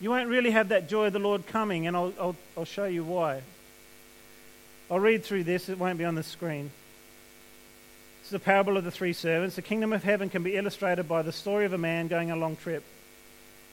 You 0.00 0.10
won't 0.10 0.28
really 0.28 0.50
have 0.50 0.68
that 0.68 0.88
joy 0.88 1.06
of 1.06 1.12
the 1.12 1.18
Lord 1.18 1.46
coming, 1.46 1.86
and 1.86 1.96
I'll, 1.96 2.12
I'll, 2.20 2.36
I'll 2.58 2.64
show 2.64 2.84
you 2.84 3.04
why. 3.04 3.42
I'll 4.90 5.00
read 5.00 5.24
through 5.24 5.44
this, 5.44 5.68
it 5.68 5.78
won't 5.78 5.98
be 5.98 6.04
on 6.04 6.14
the 6.14 6.22
screen. 6.22 6.70
It's 8.20 8.30
the 8.30 8.38
parable 8.38 8.76
of 8.76 8.84
the 8.84 8.90
three 8.90 9.12
servants. 9.12 9.56
The 9.56 9.62
kingdom 9.62 9.92
of 9.92 10.02
heaven 10.02 10.28
can 10.28 10.42
be 10.42 10.56
illustrated 10.56 11.08
by 11.08 11.22
the 11.22 11.32
story 11.32 11.64
of 11.64 11.72
a 11.72 11.78
man 11.78 12.08
going 12.08 12.32
a 12.32 12.36
long 12.36 12.56
trip. 12.56 12.82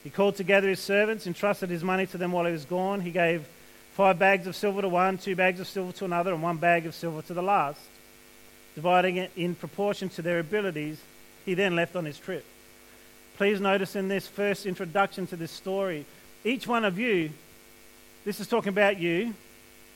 He 0.04 0.10
called 0.10 0.36
together 0.36 0.68
his 0.68 0.80
servants, 0.80 1.26
entrusted 1.26 1.70
his 1.70 1.82
money 1.82 2.06
to 2.06 2.18
them 2.18 2.30
while 2.30 2.46
he 2.46 2.52
was 2.52 2.64
gone. 2.64 3.00
He 3.00 3.10
gave 3.10 3.48
five 3.94 4.18
bags 4.18 4.46
of 4.46 4.54
silver 4.54 4.82
to 4.82 4.88
one, 4.88 5.18
two 5.18 5.34
bags 5.34 5.60
of 5.60 5.68
silver 5.68 5.92
to 5.92 6.04
another, 6.04 6.32
and 6.32 6.42
one 6.42 6.58
bag 6.58 6.84
of 6.84 6.94
silver 6.94 7.22
to 7.22 7.34
the 7.34 7.42
last. 7.42 7.80
Dividing 8.74 9.16
it 9.16 9.30
in 9.36 9.54
proportion 9.54 10.08
to 10.10 10.22
their 10.22 10.40
abilities, 10.40 11.00
he 11.44 11.54
then 11.54 11.76
left 11.76 11.94
on 11.94 12.04
his 12.04 12.18
trip. 12.18 12.44
Please 13.36 13.60
notice 13.60 13.94
in 13.94 14.08
this 14.08 14.26
first 14.26 14.66
introduction 14.66 15.26
to 15.28 15.36
this 15.36 15.52
story, 15.52 16.06
each 16.44 16.66
one 16.66 16.84
of 16.84 16.98
you, 16.98 17.30
this 18.24 18.40
is 18.40 18.48
talking 18.48 18.70
about 18.70 18.98
you. 18.98 19.32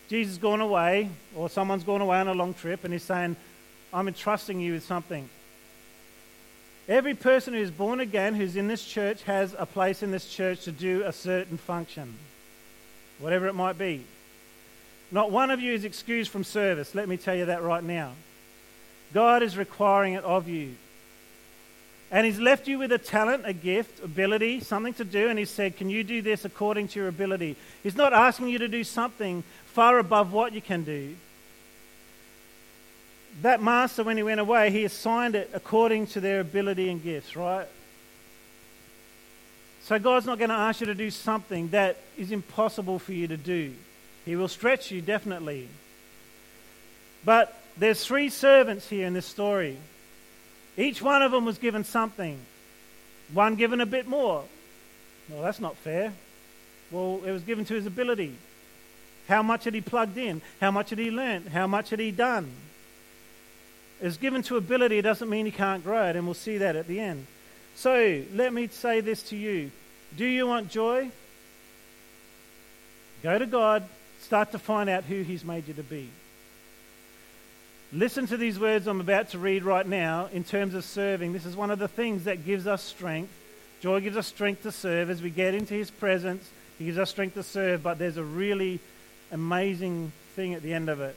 Jesus 0.09 0.35
has 0.35 0.39
gone 0.39 0.61
away, 0.61 1.11
or 1.35 1.51
someone's 1.51 1.85
gone 1.85 2.01
away 2.01 2.19
on 2.19 2.29
a 2.29 2.35
long 2.35 2.55
trip, 2.55 2.85
and 2.85 2.93
he's 2.93 3.03
saying, 3.03 3.37
I'm 3.93 4.09
entrusting 4.09 4.61
you 4.61 4.75
with 4.75 4.85
something. 4.85 5.29
Every 6.89 7.15
person 7.15 7.53
who's 7.53 7.71
born 7.71 8.01
again, 8.01 8.35
who's 8.35 8.57
in 8.57 8.69
this 8.69 8.85
church, 8.85 9.23
has 9.25 9.55
a 9.59 9.67
place 9.67 10.03
in 10.03 10.11
this 10.11 10.29
church 10.33 10.65
to 10.65 10.73
do 10.73 11.03
a 11.05 11.13
certain 11.13 11.59
function, 11.59 12.15
whatever 13.19 13.47
it 13.47 13.55
might 13.55 13.79
be. 13.79 14.05
Not 15.11 15.31
one 15.31 15.51
of 15.51 15.61
you 15.61 15.73
is 15.73 15.85
excused 15.85 16.31
from 16.31 16.45
service. 16.45 16.95
Let 16.95 17.09
me 17.09 17.17
tell 17.17 17.35
you 17.35 17.47
that 17.47 17.63
right 17.63 17.83
now. 17.83 18.13
God 19.15 19.43
is 19.43 19.57
requiring 19.57 20.15
it 20.15 20.25
of 20.25 20.49
you. 20.49 20.75
And 22.11 22.27
He's 22.27 22.39
left 22.39 22.69
you 22.69 22.79
with 22.79 22.93
a 22.93 22.99
talent, 22.99 23.45
a 23.47 23.53
gift, 23.53 24.03
ability, 24.03 24.61
something 24.61 24.95
to 24.95 25.05
do, 25.05 25.29
and 25.29 25.39
He 25.39 25.45
said, 25.45 25.77
Can 25.77 25.91
you 25.91 26.05
do 26.05 26.23
this 26.23 26.45
according 26.45 26.89
to 26.89 27.01
your 27.01 27.09
ability? 27.09 27.57
He's 27.83 27.97
not 27.97 28.13
asking 28.13 28.49
you 28.49 28.59
to 28.59 28.69
do 28.69 28.85
something 28.85 29.45
far 29.67 29.99
above 29.99 30.33
what 30.33 30.53
you 30.53 30.61
can 30.61 30.85
do 30.85 31.17
that 33.43 33.63
master, 33.63 34.03
when 34.03 34.17
he 34.17 34.23
went 34.23 34.41
away, 34.41 34.71
he 34.71 34.85
assigned 34.85 35.35
it 35.35 35.51
according 35.55 36.09
to 36.09 36.21
their 36.21 36.41
ability 36.41 36.91
and 36.91 37.03
gifts, 37.03 37.37
right? 37.37 37.69
So 39.89 39.99
God's 39.99 40.27
not 40.27 40.37
going 40.37 40.51
to 40.51 40.55
ask 40.55 40.83
you 40.83 40.87
to 40.89 40.95
do 40.95 41.11
something 41.11 41.69
that 41.69 41.97
is 42.19 42.31
impossible 42.31 42.99
for 42.99 43.15
you 43.15 43.27
to 43.29 43.39
do. 43.39 43.73
He 44.27 44.37
will 44.37 44.49
stretch 44.49 44.91
you, 44.91 45.01
definitely. 45.01 45.67
But 47.25 47.59
there's 47.79 48.05
three 48.05 48.29
servants 48.29 48.87
here 48.87 49.07
in 49.07 49.15
this 49.15 49.25
story. 49.25 49.79
Each 50.77 51.01
one 51.01 51.23
of 51.23 51.33
them 51.33 51.47
was 51.47 51.57
given 51.57 51.85
something. 51.85 52.39
One 53.33 53.55
given 53.55 53.81
a 53.81 53.87
bit 53.87 54.07
more. 54.07 54.45
Well, 55.31 55.41
that's 55.41 55.59
not 55.59 55.75
fair. 55.79 56.13
Well, 56.91 57.23
it 57.25 57.33
was 57.33 57.43
given 57.45 57.65
to 57.65 57.73
his 57.73 57.87
ability. 57.87 58.37
How 59.27 59.43
much 59.43 59.65
had 59.65 59.73
he 59.73 59.81
plugged 59.81 60.19
in? 60.19 60.43
How 60.61 60.71
much 60.71 60.91
had 60.91 60.99
he 60.99 61.11
learnt? 61.11 61.49
How 61.49 61.67
much 61.67 61.89
had 61.89 61.99
he 61.99 62.11
done? 62.11 62.51
It's 64.03 64.19
given 64.19 64.43
to 64.43 64.59
ability 64.59 64.99
it 64.99 65.03
doesn't 65.03 65.31
mean 65.31 65.47
he 65.47 65.51
can't 65.51 65.83
grow 65.83 66.11
it, 66.11 66.17
and 66.17 66.27
we'll 66.27 66.35
see 66.35 66.59
that 66.59 66.77
at 66.77 66.89
the 66.89 67.01
end. 67.01 67.27
So 67.79 68.25
let 68.35 68.53
me 68.53 68.67
say 68.67 69.01
this 69.03 69.23
to 69.25 69.37
you 69.37 69.71
Do 70.17 70.27
you 70.27 70.49
want 70.49 70.69
joy? 70.69 71.13
Go 73.23 73.39
to 73.39 73.47
God, 73.47 73.85
start 74.21 74.51
to 74.51 74.59
find 74.59 74.91
out 74.91 75.05
who 75.05 75.23
He's 75.23 75.45
made 75.45 75.69
you 75.69 75.75
to 75.75 75.85
be. 75.85 76.11
Listen 77.93 78.27
to 78.27 78.37
these 78.37 78.59
words 78.59 78.89
I'm 78.89 79.01
about 79.01 79.31
to 79.31 79.39
read 79.39 79.63
right 79.63 79.87
now 79.87 80.29
in 80.33 80.43
terms 80.43 80.75
of 80.75 80.85
serving. 80.85 81.33
This 81.33 81.47
is 81.47 81.55
one 81.55 81.71
of 81.71 81.79
the 81.79 81.87
things 81.87 82.25
that 82.25 82.45
gives 82.45 82.67
us 82.67 82.83
strength. 82.83 83.33
Joy 83.81 84.01
gives 84.01 84.17
us 84.17 84.27
strength 84.27 84.65
to 84.65 84.73
serve 84.73 85.09
as 85.09 85.23
we 85.23 85.31
get 85.31 85.55
into 85.55 85.75
His 85.75 85.93
presence. 85.93 86.51
He 86.81 86.87
gives 86.87 86.99
us 86.99 87.11
strength 87.11 87.35
to 87.35 87.45
serve, 87.45 87.85
but 87.85 88.01
there's 88.01 88.17
a 88.17 88.25
really 88.25 88.81
amazing 89.31 90.11
thing 90.35 90.55
at 90.55 90.63
the 90.63 90.75
end 90.75 90.89
of 90.89 91.01
it. 91.01 91.15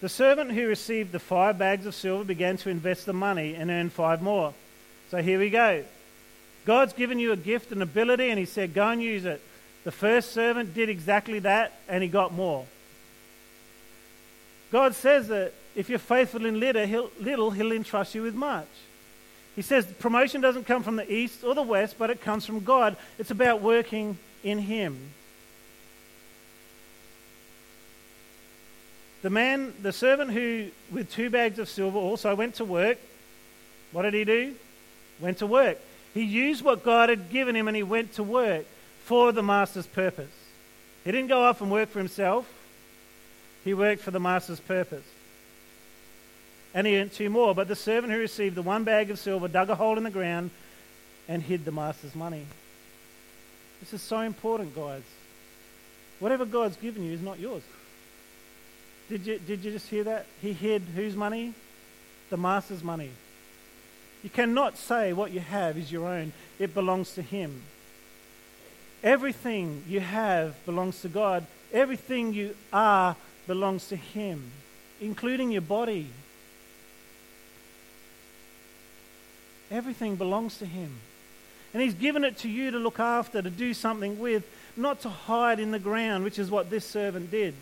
The 0.00 0.08
servant 0.08 0.52
who 0.52 0.66
received 0.66 1.12
the 1.12 1.18
five 1.18 1.58
bags 1.58 1.86
of 1.86 1.94
silver 1.94 2.24
began 2.24 2.56
to 2.58 2.70
invest 2.70 3.06
the 3.06 3.12
money 3.12 3.54
and 3.54 3.70
earn 3.70 3.90
five 3.90 4.22
more. 4.22 4.54
So 5.10 5.20
here 5.22 5.38
we 5.38 5.50
go. 5.50 5.84
God's 6.64 6.92
given 6.92 7.18
you 7.18 7.32
a 7.32 7.36
gift, 7.36 7.72
and 7.72 7.82
ability, 7.82 8.30
and 8.30 8.38
He 8.38 8.44
said, 8.44 8.74
Go 8.74 8.88
and 8.88 9.02
use 9.02 9.24
it. 9.24 9.40
The 9.84 9.92
first 9.92 10.32
servant 10.32 10.74
did 10.74 10.88
exactly 10.88 11.38
that, 11.40 11.72
and 11.88 12.02
he 12.02 12.10
got 12.10 12.32
more. 12.32 12.66
God 14.70 14.94
says 14.94 15.28
that 15.28 15.54
if 15.74 15.88
you're 15.88 15.98
faithful 15.98 16.44
in 16.44 16.60
little 16.60 16.84
he'll, 16.84 17.10
little, 17.18 17.50
he'll 17.50 17.72
entrust 17.72 18.14
you 18.14 18.22
with 18.22 18.34
much. 18.34 18.68
He 19.56 19.62
says 19.62 19.86
promotion 19.86 20.40
doesn't 20.40 20.66
come 20.66 20.82
from 20.82 20.96
the 20.96 21.10
east 21.10 21.42
or 21.42 21.54
the 21.54 21.62
west, 21.62 21.96
but 21.98 22.10
it 22.10 22.20
comes 22.20 22.44
from 22.44 22.64
God. 22.64 22.96
It's 23.18 23.30
about 23.30 23.62
working 23.62 24.18
in 24.44 24.58
Him. 24.58 25.14
The 29.22 29.30
man, 29.30 29.74
the 29.82 29.92
servant 29.92 30.30
who, 30.30 30.68
with 30.92 31.10
two 31.10 31.28
bags 31.30 31.58
of 31.58 31.68
silver, 31.68 31.98
also 31.98 32.34
went 32.34 32.54
to 32.56 32.64
work. 32.64 32.98
What 33.92 34.02
did 34.02 34.14
he 34.14 34.24
do? 34.24 34.54
Went 35.20 35.38
to 35.38 35.46
work. 35.46 35.78
He 36.14 36.22
used 36.22 36.64
what 36.64 36.84
God 36.84 37.08
had 37.08 37.30
given 37.30 37.56
him 37.56 37.68
and 37.68 37.76
he 37.76 37.82
went 37.82 38.14
to 38.14 38.22
work 38.22 38.64
for 39.04 39.32
the 39.32 39.42
master's 39.42 39.86
purpose. 39.86 40.30
He 41.04 41.12
didn't 41.12 41.28
go 41.28 41.42
off 41.42 41.60
and 41.60 41.70
work 41.70 41.88
for 41.90 41.98
himself, 41.98 42.46
he 43.64 43.74
worked 43.74 44.02
for 44.02 44.10
the 44.10 44.20
master's 44.20 44.60
purpose. 44.60 45.04
And 46.74 46.86
he 46.86 46.98
earned 46.98 47.12
two 47.12 47.30
more. 47.30 47.54
But 47.54 47.66
the 47.66 47.76
servant 47.76 48.12
who 48.12 48.18
received 48.18 48.54
the 48.54 48.62
one 48.62 48.84
bag 48.84 49.10
of 49.10 49.18
silver 49.18 49.48
dug 49.48 49.70
a 49.70 49.74
hole 49.74 49.96
in 49.96 50.04
the 50.04 50.10
ground 50.10 50.50
and 51.26 51.42
hid 51.42 51.64
the 51.64 51.72
master's 51.72 52.14
money. 52.14 52.46
This 53.80 53.94
is 53.94 54.02
so 54.02 54.20
important, 54.20 54.74
guys. 54.74 55.02
Whatever 56.20 56.44
God's 56.44 56.76
given 56.76 57.04
you 57.04 57.12
is 57.12 57.22
not 57.22 57.38
yours. 57.38 57.62
Did 59.08 59.26
you, 59.26 59.38
did 59.38 59.64
you 59.64 59.72
just 59.72 59.88
hear 59.88 60.04
that? 60.04 60.26
He 60.42 60.52
hid 60.52 60.82
whose 60.94 61.16
money? 61.16 61.54
The 62.30 62.36
master's 62.36 62.84
money. 62.84 63.10
You 64.22 64.30
cannot 64.30 64.76
say 64.76 65.12
what 65.12 65.30
you 65.30 65.40
have 65.40 65.78
is 65.78 65.90
your 65.90 66.06
own, 66.06 66.32
it 66.58 66.74
belongs 66.74 67.14
to 67.14 67.22
Him. 67.22 67.62
Everything 69.02 69.84
you 69.88 70.00
have 70.00 70.54
belongs 70.66 71.00
to 71.02 71.08
God, 71.08 71.46
everything 71.72 72.34
you 72.34 72.56
are 72.72 73.16
belongs 73.46 73.88
to 73.88 73.96
Him, 73.96 74.50
including 75.00 75.52
your 75.52 75.62
body. 75.62 76.08
Everything 79.70 80.16
belongs 80.16 80.58
to 80.58 80.66
Him. 80.66 80.98
And 81.72 81.82
He's 81.82 81.94
given 81.94 82.24
it 82.24 82.38
to 82.38 82.48
you 82.48 82.72
to 82.72 82.78
look 82.78 82.98
after, 82.98 83.40
to 83.40 83.50
do 83.50 83.72
something 83.72 84.18
with, 84.18 84.44
not 84.76 85.00
to 85.02 85.08
hide 85.08 85.60
in 85.60 85.70
the 85.70 85.78
ground, 85.78 86.24
which 86.24 86.38
is 86.38 86.50
what 86.50 86.70
this 86.70 86.84
servant 86.84 87.30
did. 87.30 87.54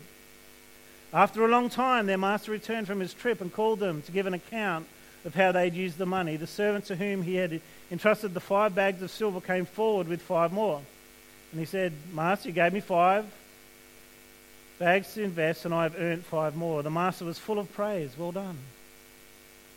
After 1.13 1.45
a 1.45 1.47
long 1.47 1.69
time, 1.69 2.05
their 2.05 2.17
master 2.17 2.51
returned 2.51 2.87
from 2.87 2.99
his 2.99 3.13
trip 3.13 3.39
and 3.39 3.51
called 3.51 3.79
them 3.79 4.01
to 4.03 4.11
give 4.11 4.25
an 4.27 4.33
account 4.33 4.87
of 5.23 5.35
how 5.35 5.51
they'd 5.51 5.73
used 5.73 5.97
the 5.97 6.05
money. 6.05 6.35
The 6.35 6.47
servant 6.47 6.85
to 6.85 6.95
whom 6.95 7.21
he 7.21 7.35
had 7.35 7.61
entrusted 7.91 8.33
the 8.33 8.39
five 8.39 8.75
bags 8.75 9.01
of 9.01 9.11
silver 9.11 9.41
came 9.41 9.65
forward 9.65 10.07
with 10.07 10.21
five 10.21 10.51
more. 10.51 10.81
And 11.51 11.59
he 11.59 11.65
said, 11.65 11.93
Master, 12.13 12.49
you 12.49 12.55
gave 12.55 12.73
me 12.73 12.81
five 12.81 13.25
bags 14.79 15.13
to 15.13 15.23
invest, 15.23 15.65
and 15.65 15.73
I 15.73 15.83
have 15.83 15.95
earned 15.97 16.25
five 16.25 16.55
more. 16.55 16.83
The 16.83 16.91
master 16.91 17.25
was 17.25 17.39
full 17.39 17.59
of 17.59 17.71
praise. 17.73 18.11
Well 18.17 18.31
done. 18.31 18.57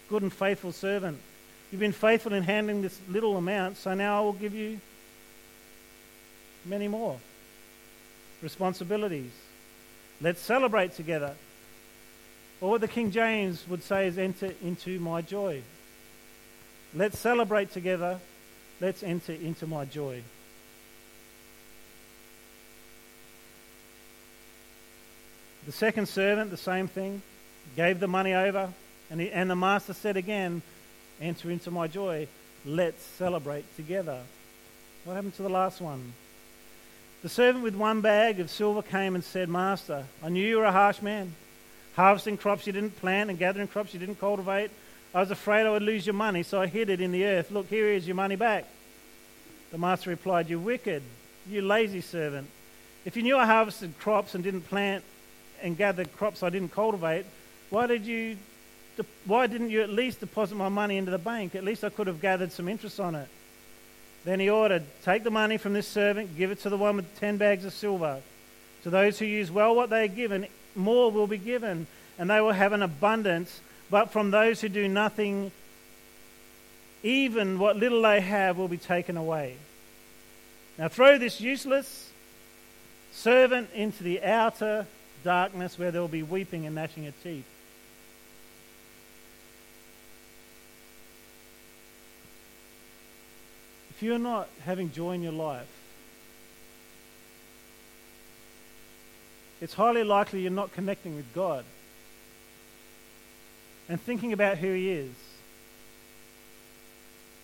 Good 0.09 0.23
and 0.23 0.33
faithful 0.33 0.73
servant. 0.73 1.19
You've 1.71 1.81
been 1.81 1.93
faithful 1.93 2.33
in 2.33 2.43
handling 2.43 2.83
this 2.83 2.99
little 3.09 3.37
amount, 3.37 3.77
so 3.77 3.95
now 3.95 4.19
I 4.19 4.25
will 4.25 4.33
give 4.33 4.55
you 4.55 4.81
many 6.64 6.88
more 6.88 7.19
responsibilities. 8.43 9.31
Let's 10.21 10.41
celebrate 10.41 10.95
together. 10.95 11.35
Or 12.61 12.71
what 12.71 12.81
the 12.81 12.89
King 12.89 13.11
James 13.11 13.67
would 13.69 13.83
say 13.83 14.07
is 14.07 14.19
enter 14.19 14.53
into 14.63 15.01
my 15.01 15.23
joy. 15.23 15.63
Let's 16.95 17.19
celebrate 17.19 17.73
together. 17.73 18.21
Let's 18.81 19.03
enter 19.03 19.33
into 19.33 19.67
my 19.67 19.85
joy. 19.85 20.23
The 25.67 25.73
second 25.73 26.07
servant, 26.07 26.51
the 26.51 26.57
same 26.57 26.89
thing, 26.89 27.23
gave 27.77 28.01
the 28.01 28.09
money 28.09 28.35
over, 28.35 28.73
and, 29.11 29.21
he, 29.21 29.31
and 29.31 29.49
the 29.49 29.57
master 29.57 29.93
said 29.93 30.17
again, 30.17 30.63
Enter 31.21 31.51
into 31.51 31.71
my 31.71 31.87
joy. 31.87 32.27
Let's 32.65 33.03
celebrate 33.03 33.65
together. 33.77 34.23
What 35.05 35.15
happened 35.15 35.35
to 35.35 35.43
the 35.43 35.51
last 35.51 35.81
one? 35.81 36.15
The 37.23 37.29
servant 37.29 37.63
with 37.63 37.75
one 37.75 38.01
bag 38.01 38.41
of 38.41 38.51
silver 38.51 38.81
came 38.81 39.15
and 39.15 39.23
said, 39.23 39.51
Master, 39.51 40.07
I 40.23 40.31
knew 40.31 40.47
you 40.47 40.57
were 40.57 40.65
a 40.65 40.73
harsh 40.73 41.03
man, 41.03 41.35
harvesting 41.95 42.39
crops 42.39 42.67
you 42.67 42.73
didn't 42.73 42.99
plant 42.99 43.29
and 43.29 43.39
gathering 43.39 43.69
crops 43.69 43.93
you 43.93 44.01
didn't 44.01 44.19
cultivate. 44.19 44.71
I 45.15 45.21
was 45.21 45.31
afraid 45.31 45.67
I 45.67 45.71
would 45.71 45.83
lose 45.83 46.07
your 46.07 46.15
money, 46.15 46.43
so 46.43 46.63
I 46.63 46.67
hid 46.67 46.89
it 46.89 47.01
in 47.03 47.13
the 47.13 47.27
earth. 47.27 47.51
Look, 47.51 47.69
here 47.69 47.89
is 47.89 48.07
your 48.07 48.17
money 48.17 48.37
back. 48.37 48.65
The 49.71 49.77
master 49.77 50.09
replied, 50.09 50.49
You 50.49 50.59
wicked, 50.59 51.03
you 51.47 51.61
lazy 51.61 52.01
servant. 52.01 52.49
If 53.05 53.17
you 53.17 53.23
knew 53.23 53.37
I 53.37 53.45
harvested 53.45 53.99
crops 53.99 54.35
and 54.35 54.43
didn't 54.43 54.63
plant 54.63 55.05
and 55.63 55.77
gathered 55.77 56.17
crops 56.17 56.43
I 56.43 56.49
didn't 56.49 56.73
cultivate, 56.73 57.27
why 57.69 57.87
did 57.87 58.07
you 58.07 58.39
why 59.25 59.47
didn't 59.47 59.71
you 59.71 59.83
at 59.83 59.89
least 59.89 60.21
deposit 60.21 60.57
my 60.57 60.69
money 60.69 60.99
into 60.99 61.11
the 61.11 61.19
bank? 61.19 61.55
At 61.55 61.65
least 61.65 61.85
I 61.85 61.89
could 61.89 62.07
have 62.07 62.21
gathered 62.21 62.53
some 62.53 62.69
interest 62.69 63.01
on 63.01 63.15
it. 63.15 63.29
Then 64.25 64.41
he 64.41 64.51
ordered, 64.51 64.85
Take 65.03 65.25
the 65.25 65.31
money 65.31 65.57
from 65.57 65.73
this 65.73 65.89
servant, 65.89 66.37
give 66.37 66.51
it 66.51 66.61
to 66.61 66.71
the 66.71 66.77
one 66.77 66.97
with 66.97 67.19
ten 67.19 67.37
bags 67.37 67.65
of 67.65 67.73
silver. 67.73 68.21
To 68.83 68.91
those 68.91 69.19
who 69.19 69.25
use 69.25 69.51
well 69.51 69.75
what 69.75 69.91
they 69.91 70.05
are 70.05 70.09
given, 70.09 70.47
more 70.75 71.11
will 71.11 71.27
be 71.27 71.39
given, 71.39 71.87
and 72.19 72.29
they 72.29 72.41
will 72.41 72.53
have 72.53 72.73
an 72.73 72.83
abundance. 72.83 73.61
But 73.91 74.13
from 74.13 74.31
those 74.31 74.61
who 74.61 74.69
do 74.69 74.89
nothing, 74.89 75.53
even 77.03 77.59
what 77.59 77.77
little 77.77 78.03
they 78.03 78.21
have 78.21 78.57
will 78.57 78.69
be 78.69 78.79
taken 78.79 79.17
away. 79.17 79.57
Now 80.79 80.89
throw 80.89 81.19
this 81.19 81.41
useless 81.41 82.11
servant 83.13 83.71
into 83.75 84.03
the 84.03 84.23
outer 84.23 84.87
darkness 85.25 85.79
where 85.79 85.91
there 85.91 86.01
will 86.01 86.09
be 86.09 86.23
weeping 86.23 86.67
and 86.67 86.75
gnashing 86.75 87.07
of 87.07 87.23
teeth. 87.23 87.45
If 94.01 94.05
you're 94.05 94.19
not 94.19 94.49
having 94.65 94.91
joy 94.93 95.13
in 95.13 95.21
your 95.23 95.33
life, 95.33 95.69
it's 99.61 99.75
highly 99.75 100.05
likely 100.05 100.41
you're 100.41 100.51
not 100.51 100.73
connecting 100.73 101.17
with 101.17 101.35
God 101.35 101.67
and 103.91 104.01
thinking 104.01 104.33
about 104.33 104.57
who 104.57 104.73
He 104.73 104.89
is 104.89 105.13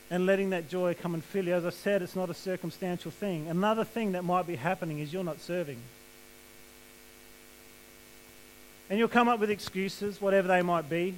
and 0.08 0.24
letting 0.24 0.48
that 0.48 0.70
joy 0.70 0.94
come 0.94 1.12
and 1.12 1.22
fill 1.22 1.44
you. 1.44 1.52
As 1.52 1.66
I 1.66 1.68
said, 1.68 2.00
it's 2.00 2.16
not 2.16 2.30
a 2.30 2.34
circumstantial 2.34 3.10
thing. 3.10 3.48
Another 3.48 3.84
thing 3.84 4.12
that 4.12 4.24
might 4.24 4.46
be 4.46 4.56
happening 4.56 5.00
is 5.00 5.12
you're 5.12 5.22
not 5.22 5.42
serving. 5.42 5.76
And 8.88 8.98
you'll 8.98 9.08
come 9.08 9.28
up 9.28 9.40
with 9.40 9.50
excuses, 9.50 10.22
whatever 10.22 10.48
they 10.48 10.62
might 10.62 10.88
be. 10.88 11.16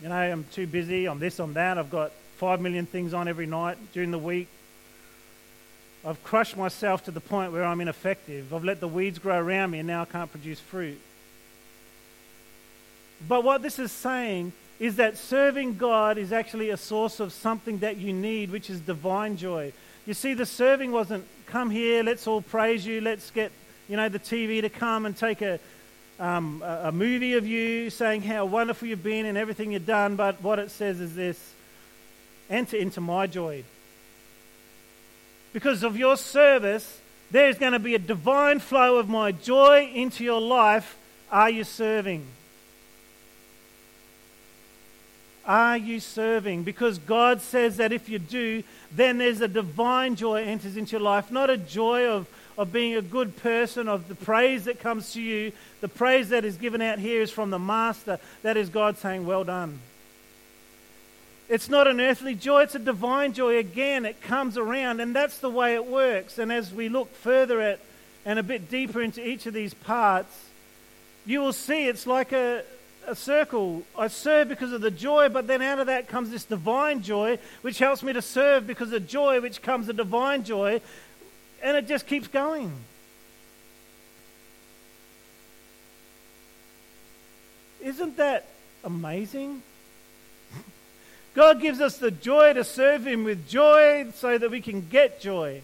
You 0.00 0.08
know, 0.08 0.14
I'm 0.14 0.44
too 0.44 0.66
busy, 0.66 1.06
I'm 1.06 1.18
this, 1.18 1.38
I'm 1.40 1.52
that, 1.52 1.76
I've 1.76 1.90
got 1.90 2.10
five 2.38 2.62
million 2.62 2.86
things 2.86 3.12
on 3.12 3.28
every 3.28 3.44
night 3.44 3.76
during 3.92 4.12
the 4.12 4.18
week. 4.18 4.48
I've 6.04 6.22
crushed 6.24 6.56
myself 6.56 7.04
to 7.04 7.10
the 7.12 7.20
point 7.20 7.52
where 7.52 7.64
I'm 7.64 7.80
ineffective. 7.80 8.52
I've 8.52 8.64
let 8.64 8.80
the 8.80 8.88
weeds 8.88 9.18
grow 9.18 9.38
around 9.38 9.70
me 9.70 9.78
and 9.78 9.86
now 9.86 10.02
I 10.02 10.04
can't 10.04 10.30
produce 10.30 10.58
fruit. 10.58 11.00
But 13.28 13.44
what 13.44 13.62
this 13.62 13.78
is 13.78 13.92
saying 13.92 14.52
is 14.80 14.96
that 14.96 15.16
serving 15.16 15.76
God 15.76 16.18
is 16.18 16.32
actually 16.32 16.70
a 16.70 16.76
source 16.76 17.20
of 17.20 17.32
something 17.32 17.78
that 17.78 17.98
you 17.98 18.12
need, 18.12 18.50
which 18.50 18.68
is 18.68 18.80
divine 18.80 19.36
joy. 19.36 19.72
You 20.06 20.14
see, 20.14 20.34
the 20.34 20.46
serving 20.46 20.90
wasn't 20.90 21.24
come 21.46 21.70
here, 21.70 22.02
let's 22.02 22.26
all 22.26 22.42
praise 22.42 22.84
you, 22.84 23.00
let's 23.00 23.30
get 23.30 23.52
you 23.88 23.96
know 23.96 24.08
the 24.08 24.18
TV 24.18 24.60
to 24.62 24.68
come 24.68 25.06
and 25.06 25.16
take 25.16 25.42
a, 25.42 25.60
um, 26.18 26.62
a, 26.64 26.88
a 26.88 26.92
movie 26.92 27.34
of 27.34 27.46
you 27.46 27.90
saying 27.90 28.22
how 28.22 28.44
wonderful 28.44 28.88
you've 28.88 29.02
been 29.02 29.26
and 29.26 29.38
everything 29.38 29.70
you've 29.70 29.86
done. 29.86 30.16
But 30.16 30.42
what 30.42 30.58
it 30.58 30.72
says 30.72 31.00
is 31.00 31.14
this: 31.14 31.38
enter 32.50 32.76
into 32.76 33.00
my 33.00 33.28
joy 33.28 33.62
because 35.52 35.82
of 35.82 35.96
your 35.96 36.16
service, 36.16 37.00
there's 37.30 37.58
going 37.58 37.72
to 37.72 37.78
be 37.78 37.94
a 37.94 37.98
divine 37.98 38.58
flow 38.60 38.98
of 38.98 39.08
my 39.08 39.32
joy 39.32 39.90
into 39.94 40.24
your 40.24 40.40
life. 40.40 40.96
Are 41.30 41.50
you 41.50 41.64
serving? 41.64 42.26
Are 45.44 45.76
you 45.76 45.98
serving? 45.98 46.62
Because 46.62 46.98
God 46.98 47.40
says 47.40 47.78
that 47.78 47.92
if 47.92 48.08
you 48.08 48.18
do, 48.18 48.62
then 48.94 49.18
there's 49.18 49.40
a 49.40 49.48
divine 49.48 50.14
joy 50.14 50.44
enters 50.44 50.76
into 50.76 50.92
your 50.92 51.00
life, 51.00 51.32
not 51.32 51.50
a 51.50 51.56
joy 51.56 52.06
of, 52.06 52.28
of 52.56 52.72
being 52.72 52.94
a 52.94 53.02
good 53.02 53.36
person, 53.36 53.88
of 53.88 54.08
the 54.08 54.14
praise 54.14 54.64
that 54.64 54.78
comes 54.78 55.14
to 55.14 55.20
you. 55.20 55.52
The 55.80 55.88
praise 55.88 56.28
that 56.28 56.44
is 56.44 56.56
given 56.56 56.80
out 56.80 56.98
here 56.98 57.22
is 57.22 57.30
from 57.30 57.50
the 57.50 57.58
Master. 57.58 58.20
That 58.42 58.56
is 58.56 58.68
God 58.68 58.98
saying, 58.98 59.26
Well 59.26 59.42
done. 59.42 59.80
It's 61.48 61.68
not 61.68 61.86
an 61.86 62.00
earthly 62.00 62.34
joy, 62.34 62.62
it's 62.62 62.74
a 62.74 62.78
divine 62.78 63.32
joy. 63.32 63.58
Again, 63.58 64.06
it 64.06 64.22
comes 64.22 64.56
around, 64.56 65.00
and 65.00 65.14
that's 65.14 65.38
the 65.38 65.50
way 65.50 65.74
it 65.74 65.86
works. 65.86 66.38
And 66.38 66.52
as 66.52 66.72
we 66.72 66.88
look 66.88 67.14
further 67.14 67.60
at 67.60 67.80
and 68.24 68.38
a 68.38 68.42
bit 68.42 68.70
deeper 68.70 69.02
into 69.02 69.26
each 69.26 69.46
of 69.46 69.54
these 69.54 69.74
parts, 69.74 70.34
you 71.26 71.40
will 71.40 71.52
see 71.52 71.86
it's 71.86 72.06
like 72.06 72.32
a, 72.32 72.62
a 73.06 73.14
circle. 73.14 73.82
I 73.98 74.08
serve 74.08 74.48
because 74.48 74.72
of 74.72 74.80
the 74.80 74.90
joy, 74.90 75.28
but 75.28 75.46
then 75.46 75.60
out 75.60 75.78
of 75.78 75.86
that 75.86 76.08
comes 76.08 76.30
this 76.30 76.44
divine 76.44 77.02
joy, 77.02 77.38
which 77.62 77.78
helps 77.78 78.02
me 78.02 78.12
to 78.12 78.22
serve 78.22 78.66
because 78.66 78.92
of 78.92 79.06
joy, 79.06 79.40
which 79.40 79.60
comes 79.60 79.88
the 79.88 79.92
divine 79.92 80.44
joy, 80.44 80.80
and 81.62 81.76
it 81.76 81.86
just 81.86 82.06
keeps 82.06 82.28
going. 82.28 82.72
Isn't 87.80 88.16
that 88.16 88.46
amazing? 88.84 89.62
God 91.34 91.60
gives 91.60 91.80
us 91.80 91.96
the 91.96 92.10
joy 92.10 92.52
to 92.52 92.64
serve 92.64 93.06
Him 93.06 93.24
with 93.24 93.48
joy 93.48 94.10
so 94.14 94.36
that 94.36 94.50
we 94.50 94.60
can 94.60 94.86
get 94.88 95.20
joy. 95.20 95.62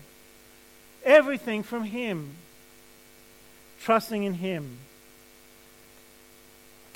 Everything 1.04 1.62
from 1.62 1.84
Him. 1.84 2.30
Trusting 3.82 4.24
in 4.24 4.34
Him. 4.34 4.78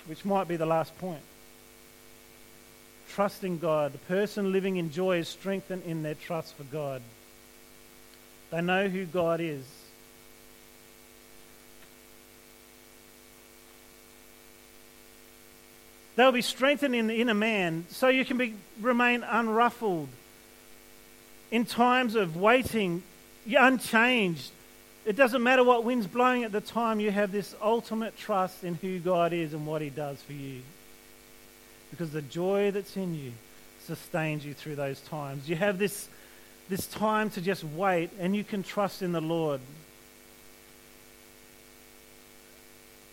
Which 0.07 0.25
might 0.25 0.49
be 0.49 0.57
the 0.57 0.67
last 0.67 0.97
point. 0.99 1.23
Trusting 3.11 3.59
God. 3.59 3.93
The 3.93 3.99
person 3.99 4.53
living 4.53 4.77
in 4.77 4.91
joy 4.91 5.19
is 5.19 5.29
strengthened 5.29 5.83
in 5.85 6.03
their 6.03 6.15
trust 6.15 6.57
for 6.57 6.65
God. 6.65 7.03
They 8.51 8.63
know 8.63 8.89
who 8.89 9.05
God 9.05 9.41
is. 9.41 9.65
They'll 16.17 16.33
be 16.33 16.43
strengthened 16.43 16.95
in 16.95 17.07
the 17.07 17.21
inner 17.21 17.35
man 17.35 17.87
so 17.91 18.09
you 18.09 18.25
can 18.25 18.37
be, 18.37 18.55
remain 18.81 19.23
unruffled 19.23 20.09
in 21.53 21.67
times 21.67 22.15
of 22.15 22.35
waiting, 22.35 23.03
you're 23.47 23.63
unchanged. 23.63 24.51
It 25.05 25.17
doesn't 25.17 25.43
matter 25.43 25.63
what 25.63 25.85
wind's 25.85 26.07
blowing 26.07 26.45
at 26.45 26.51
the 26.51 26.63
time, 26.63 26.99
you 26.99 27.11
have 27.11 27.31
this 27.31 27.55
ultimate 27.63 28.17
trust 28.17 28.65
in 28.65 28.75
who 28.77 28.99
God 28.99 29.35
is 29.35 29.53
and 29.53 29.67
what 29.67 29.83
He 29.83 29.91
does 29.91 30.21
for 30.23 30.33
you. 30.33 30.63
Because 31.91 32.11
the 32.11 32.23
joy 32.23 32.71
that's 32.71 32.97
in 32.97 33.15
you 33.15 33.33
sustains 33.85 34.47
you 34.47 34.55
through 34.55 34.77
those 34.77 35.01
times. 35.03 35.47
You 35.47 35.57
have 35.57 35.79
this, 35.79 36.09
this 36.71 36.87
time 36.87 37.29
to 37.31 37.43
just 37.43 37.65
wait 37.65 38.11
and 38.19 38.35
you 38.35 38.45
can 38.45 38.63
trust 38.63 39.03
in 39.03 39.13
the 39.13 39.21
Lord. 39.21 39.61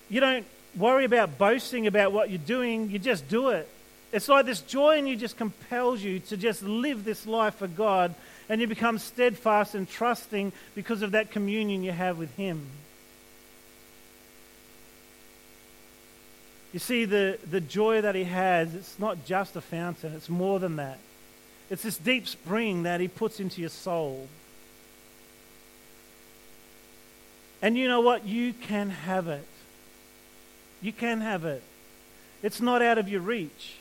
You 0.08 0.22
don't 0.22 0.46
worry 0.76 1.06
about 1.06 1.38
boasting 1.38 1.88
about 1.88 2.12
what 2.12 2.30
you're 2.30 2.40
doing, 2.40 2.90
you 2.90 3.00
just 3.00 3.28
do 3.28 3.50
it. 3.50 3.68
It's 4.12 4.28
like 4.28 4.46
this 4.46 4.62
joy 4.62 4.98
in 4.98 5.08
you 5.08 5.16
just 5.16 5.38
compels 5.38 6.02
you 6.02 6.20
to 6.20 6.38
just 6.38 6.64
live 6.64 7.06
this 7.06 7.28
life 7.28 7.56
for 7.56 7.68
God, 7.68 8.16
and 8.48 8.60
you 8.60 8.68
become 8.68 8.98
steadfast 8.98 9.76
and 9.76 9.88
trusting 9.88 10.52
because 10.74 11.02
of 11.02 11.12
that 11.12 11.32
communion 11.32 11.84
you 11.84 11.92
have 11.92 12.18
with 12.18 12.36
Him. 12.36 12.66
You 16.74 16.80
see, 16.80 17.06
the, 17.06 17.38
the 17.50 17.62
joy 17.62 18.02
that 18.02 18.16
He 18.16 18.24
has, 18.24 18.74
it's 18.74 19.00
not 19.00 19.26
just 19.26 19.56
a 19.56 19.62
fountain, 19.62 20.14
it's 20.14 20.30
more 20.30 20.60
than 20.60 20.78
that. 20.78 21.00
It's 21.70 21.84
this 21.84 21.98
deep 21.98 22.28
spring 22.28 22.84
that 22.84 23.00
He 23.00 23.08
puts 23.08 23.40
into 23.40 23.62
your 23.62 23.70
soul. 23.70 24.28
And 27.62 27.78
you 27.78 27.88
know 27.88 28.02
what? 28.02 28.26
You 28.26 28.54
can 28.54 28.90
have 28.90 29.28
it. 29.28 29.46
You 30.82 30.94
can 30.94 31.22
have 31.22 31.46
it. 31.46 31.64
It's 32.42 32.62
not 32.62 32.82
out 32.82 32.98
of 32.98 33.10
your 33.10 33.22
reach. 33.22 33.76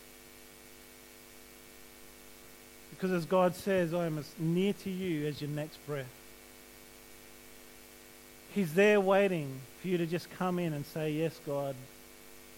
Because 2.90 3.12
as 3.12 3.24
God 3.26 3.54
says, 3.54 3.94
I 3.94 4.06
am 4.06 4.18
as 4.18 4.28
near 4.38 4.72
to 4.72 4.90
you 4.90 5.26
as 5.28 5.40
your 5.40 5.50
next 5.50 5.76
breath. 5.86 6.06
He's 8.54 8.74
there 8.74 9.00
waiting 9.00 9.60
for 9.80 9.88
you 9.88 9.98
to 9.98 10.06
just 10.06 10.28
come 10.32 10.58
in 10.58 10.72
and 10.72 10.84
say, 10.86 11.12
Yes, 11.12 11.38
God, 11.46 11.76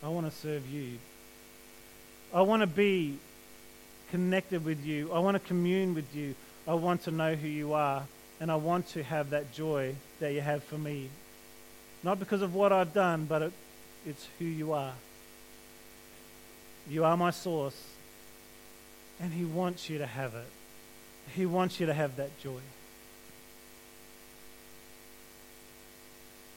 I 0.02 0.08
want 0.08 0.30
to 0.30 0.36
serve 0.38 0.66
you. 0.70 0.98
I 2.32 2.42
want 2.42 2.60
to 2.62 2.66
be 2.66 3.18
connected 4.10 4.64
with 4.64 4.84
you. 4.84 5.12
I 5.12 5.18
want 5.18 5.34
to 5.34 5.40
commune 5.40 5.94
with 5.94 6.14
you. 6.14 6.34
I 6.66 6.74
want 6.74 7.02
to 7.02 7.10
know 7.10 7.34
who 7.34 7.48
you 7.48 7.74
are. 7.74 8.04
And 8.40 8.50
I 8.50 8.56
want 8.56 8.88
to 8.90 9.02
have 9.02 9.30
that 9.30 9.52
joy 9.52 9.94
that 10.20 10.32
you 10.32 10.40
have 10.40 10.64
for 10.64 10.78
me. 10.78 11.10
Not 12.02 12.18
because 12.18 12.40
of 12.40 12.54
what 12.54 12.72
I've 12.72 12.94
done, 12.94 13.26
but 13.26 13.52
it's 14.06 14.26
who 14.38 14.44
you 14.44 14.72
are. 14.72 14.92
You 16.88 17.04
are 17.04 17.16
my 17.16 17.30
source, 17.30 17.80
and 19.20 19.32
He 19.32 19.44
wants 19.44 19.88
you 19.88 19.98
to 19.98 20.06
have 20.06 20.34
it. 20.34 20.48
He 21.34 21.46
wants 21.46 21.78
you 21.78 21.86
to 21.86 21.94
have 21.94 22.16
that 22.16 22.38
joy. 22.40 22.60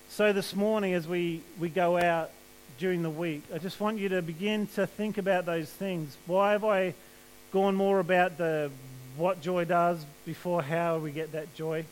So, 0.09 0.31
this 0.31 0.55
morning, 0.55 0.93
as 0.93 1.07
we, 1.07 1.41
we 1.59 1.69
go 1.69 1.97
out 1.97 2.31
during 2.79 3.03
the 3.03 3.09
week, 3.09 3.43
I 3.53 3.57
just 3.57 3.79
want 3.79 3.97
you 3.97 4.09
to 4.09 4.21
begin 4.21 4.67
to 4.75 4.85
think 4.85 5.17
about 5.17 5.45
those 5.45 5.69
things. 5.69 6.15
Why 6.27 6.51
have 6.51 6.63
I 6.63 6.93
gone 7.51 7.75
more 7.75 7.99
about 7.99 8.37
the 8.37 8.71
what 9.17 9.41
joy 9.41 9.65
does 9.65 10.03
before 10.25 10.61
how 10.61 10.97
we 10.97 11.11
get 11.11 11.33
that 11.33 11.53
joy? 11.55 11.85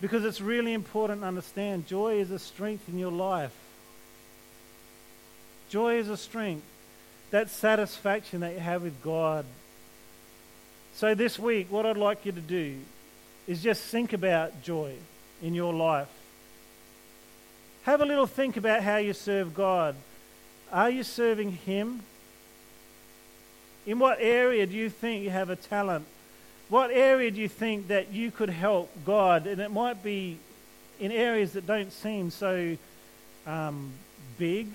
Because 0.00 0.24
it's 0.24 0.40
really 0.40 0.72
important 0.72 1.22
to 1.22 1.26
understand 1.26 1.86
joy 1.86 2.20
is 2.20 2.30
a 2.30 2.38
strength 2.38 2.88
in 2.88 2.98
your 2.98 3.12
life. 3.12 3.54
Joy 5.68 5.98
is 5.98 6.08
a 6.08 6.16
strength. 6.16 6.64
That 7.30 7.50
satisfaction 7.50 8.40
that 8.40 8.54
you 8.54 8.60
have 8.60 8.82
with 8.82 9.02
God. 9.02 9.44
So, 10.94 11.14
this 11.14 11.38
week, 11.38 11.70
what 11.70 11.84
I'd 11.84 11.96
like 11.96 12.24
you 12.24 12.32
to 12.32 12.40
do 12.40 12.78
is 13.46 13.62
just 13.62 13.82
think 13.82 14.12
about 14.12 14.62
joy 14.62 14.94
in 15.42 15.54
your 15.54 15.74
life. 15.74 16.08
Have 17.82 18.00
a 18.00 18.04
little 18.04 18.26
think 18.26 18.56
about 18.56 18.82
how 18.82 18.96
you 18.96 19.12
serve 19.12 19.54
God. 19.54 19.94
Are 20.72 20.90
you 20.90 21.02
serving 21.02 21.52
Him? 21.52 22.02
In 23.86 23.98
what 23.98 24.18
area 24.20 24.66
do 24.66 24.74
you 24.74 24.90
think 24.90 25.22
you 25.22 25.30
have 25.30 25.50
a 25.50 25.56
talent 25.56 26.06
what 26.68 26.90
area 26.90 27.30
do 27.30 27.40
you 27.40 27.48
think 27.48 27.88
that 27.88 28.12
you 28.12 28.30
could 28.30 28.50
help 28.50 28.90
God? 29.04 29.46
And 29.46 29.60
it 29.60 29.70
might 29.70 30.02
be 30.02 30.38
in 30.98 31.12
areas 31.12 31.52
that 31.52 31.66
don't 31.66 31.92
seem 31.92 32.30
so 32.30 32.76
um, 33.46 33.92
big. 34.38 34.68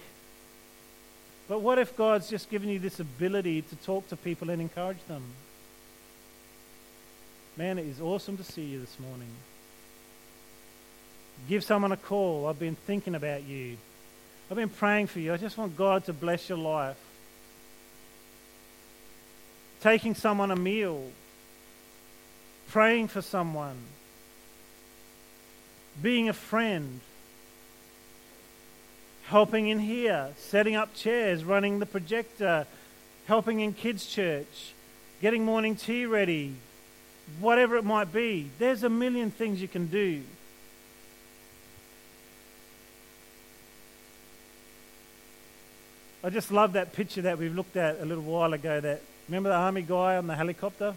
But 1.50 1.60
what 1.60 1.80
if 1.80 1.98
God's 1.98 2.30
just 2.30 2.50
given 2.50 2.70
you 2.70 2.80
this 2.80 3.00
ability 3.00 3.64
to 3.64 3.76
talk 3.78 4.08
to 4.10 4.16
people 4.16 4.50
and 4.50 4.62
encourage 4.62 5.04
them? 5.08 5.24
Man, 7.58 7.78
it 7.78 7.86
is 7.86 8.00
awesome 8.00 8.38
to 8.38 8.44
see 8.44 8.64
you 8.64 8.80
this 8.80 8.98
morning. 9.00 9.28
Give 11.50 11.64
someone 11.64 11.92
a 11.92 11.98
call. 11.98 12.48
I've 12.48 12.60
been 12.60 12.76
thinking 12.76 13.16
about 13.16 13.44
you. 13.44 13.76
I've 14.50 14.56
been 14.56 14.70
praying 14.70 15.08
for 15.08 15.20
you. 15.20 15.34
I 15.34 15.38
just 15.38 15.58
want 15.58 15.76
God 15.76 16.06
to 16.06 16.14
bless 16.14 16.48
your 16.48 16.58
life. 16.58 16.98
Taking 19.82 20.16
someone 20.16 20.52
a 20.52 20.56
meal 20.56 21.04
praying 22.72 23.10
for 23.10 23.22
someone, 23.22 23.76
being 26.02 26.30
a 26.30 26.34
friend, 26.34 27.02
helping 29.26 29.68
in 29.68 29.78
here, 29.78 30.30
setting 30.38 30.76
up 30.76 30.94
chairs, 30.94 31.44
running 31.44 31.80
the 31.80 31.86
projector, 31.86 32.66
helping 33.28 33.60
in 33.60 33.74
kids' 33.74 34.06
church, 34.06 34.74
getting 35.22 35.44
morning 35.44 35.76
tea 35.76 36.06
ready, 36.06 36.56
whatever 37.42 37.76
it 37.76 37.84
might 37.84 38.14
be. 38.14 38.50
There's 38.58 38.84
a 38.84 38.90
million 38.90 39.32
things 39.32 39.62
you 39.62 39.68
can 39.68 39.88
do. 39.88 40.24
I 46.24 46.30
just 46.30 46.52
love 46.54 46.74
that 46.74 46.94
picture 46.94 47.24
that 47.24 47.38
we've 47.38 47.54
looked 47.54 47.76
at 47.76 48.00
a 48.00 48.06
little 48.06 48.24
while 48.24 48.54
ago. 48.54 48.80
That 48.80 49.02
remember 49.28 49.50
the 49.50 49.56
army 49.56 49.82
guy 49.82 50.16
on 50.16 50.28
the 50.28 50.36
helicopter? 50.36 50.96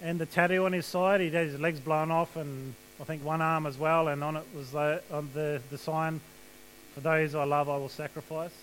And 0.00 0.18
the 0.18 0.26
tattoo 0.26 0.64
on 0.64 0.72
his 0.72 0.86
side. 0.86 1.20
He 1.20 1.30
had 1.30 1.46
his 1.46 1.60
legs 1.60 1.80
blown 1.80 2.10
off, 2.10 2.36
and 2.36 2.74
I 3.00 3.04
think 3.04 3.24
one 3.24 3.42
arm 3.42 3.66
as 3.66 3.76
well. 3.78 4.08
And 4.08 4.22
on 4.22 4.36
it 4.36 4.44
was 4.54 4.70
the, 4.72 5.02
on 5.10 5.30
the, 5.34 5.60
the 5.70 5.78
sign, 5.78 6.20
"For 6.94 7.00
those 7.00 7.34
I 7.34 7.44
love, 7.44 7.68
I 7.68 7.76
will 7.76 7.88
sacrifice." 7.88 8.54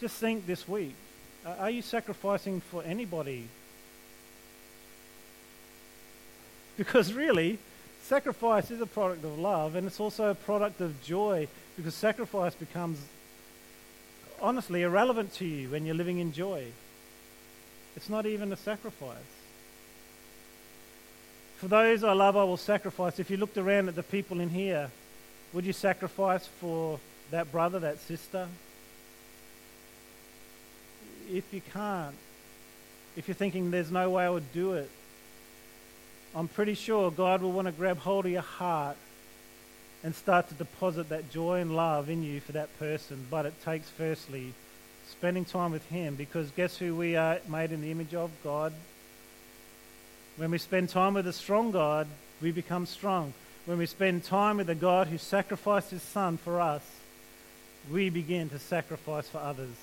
Just 0.00 0.16
think 0.16 0.46
this 0.46 0.66
week: 0.66 0.94
Are 1.46 1.70
you 1.70 1.82
sacrificing 1.82 2.60
for 2.60 2.82
anybody? 2.82 3.48
Because 6.76 7.12
really, 7.12 7.58
sacrifice 8.04 8.70
is 8.70 8.80
a 8.80 8.86
product 8.86 9.24
of 9.24 9.38
love, 9.38 9.76
and 9.76 9.86
it's 9.86 10.00
also 10.00 10.30
a 10.30 10.34
product 10.34 10.80
of 10.80 11.02
joy. 11.02 11.46
Because 11.76 11.94
sacrifice 11.94 12.54
becomes 12.54 12.98
honestly 14.42 14.82
irrelevant 14.82 15.34
to 15.34 15.46
you 15.46 15.68
when 15.68 15.86
you're 15.86 15.94
living 15.94 16.18
in 16.18 16.32
joy. 16.32 16.66
It's 18.00 18.08
not 18.08 18.24
even 18.24 18.50
a 18.50 18.56
sacrifice. 18.56 19.18
For 21.58 21.68
those 21.68 22.02
I 22.02 22.14
love, 22.14 22.34
I 22.34 22.44
will 22.44 22.56
sacrifice. 22.56 23.18
If 23.18 23.28
you 23.28 23.36
looked 23.36 23.58
around 23.58 23.88
at 23.88 23.94
the 23.94 24.02
people 24.02 24.40
in 24.40 24.48
here, 24.48 24.90
would 25.52 25.66
you 25.66 25.74
sacrifice 25.74 26.46
for 26.46 26.98
that 27.30 27.52
brother, 27.52 27.78
that 27.80 28.00
sister? 28.00 28.48
If 31.30 31.44
you 31.52 31.60
can't, 31.74 32.14
if 33.18 33.28
you're 33.28 33.34
thinking 33.34 33.70
there's 33.70 33.90
no 33.90 34.08
way 34.08 34.24
I 34.24 34.30
would 34.30 34.50
do 34.54 34.72
it, 34.72 34.90
I'm 36.34 36.48
pretty 36.48 36.76
sure 36.76 37.10
God 37.10 37.42
will 37.42 37.52
want 37.52 37.66
to 37.66 37.72
grab 37.72 37.98
hold 37.98 38.24
of 38.24 38.32
your 38.32 38.40
heart 38.40 38.96
and 40.02 40.14
start 40.14 40.48
to 40.48 40.54
deposit 40.54 41.10
that 41.10 41.30
joy 41.30 41.60
and 41.60 41.76
love 41.76 42.08
in 42.08 42.22
you 42.22 42.40
for 42.40 42.52
that 42.52 42.78
person. 42.78 43.26
But 43.30 43.44
it 43.44 43.62
takes, 43.62 43.90
firstly, 43.90 44.54
spending 45.10 45.44
time 45.44 45.72
with 45.72 45.86
Him 45.88 46.14
because 46.14 46.50
guess 46.52 46.76
who 46.76 46.96
we 46.96 47.16
are 47.16 47.38
made 47.48 47.72
in 47.72 47.80
the 47.80 47.90
image 47.90 48.14
of? 48.14 48.30
God. 48.42 48.72
When 50.36 50.50
we 50.50 50.58
spend 50.58 50.88
time 50.88 51.14
with 51.14 51.26
a 51.26 51.32
strong 51.32 51.70
God, 51.70 52.06
we 52.40 52.52
become 52.52 52.86
strong. 52.86 53.34
When 53.66 53.78
we 53.78 53.86
spend 53.86 54.24
time 54.24 54.56
with 54.56 54.70
a 54.70 54.74
God 54.74 55.08
who 55.08 55.18
sacrificed 55.18 55.90
His 55.90 56.02
Son 56.02 56.36
for 56.36 56.60
us, 56.60 56.82
we 57.90 58.10
begin 58.10 58.48
to 58.50 58.58
sacrifice 58.58 59.28
for 59.28 59.38
others. 59.38 59.74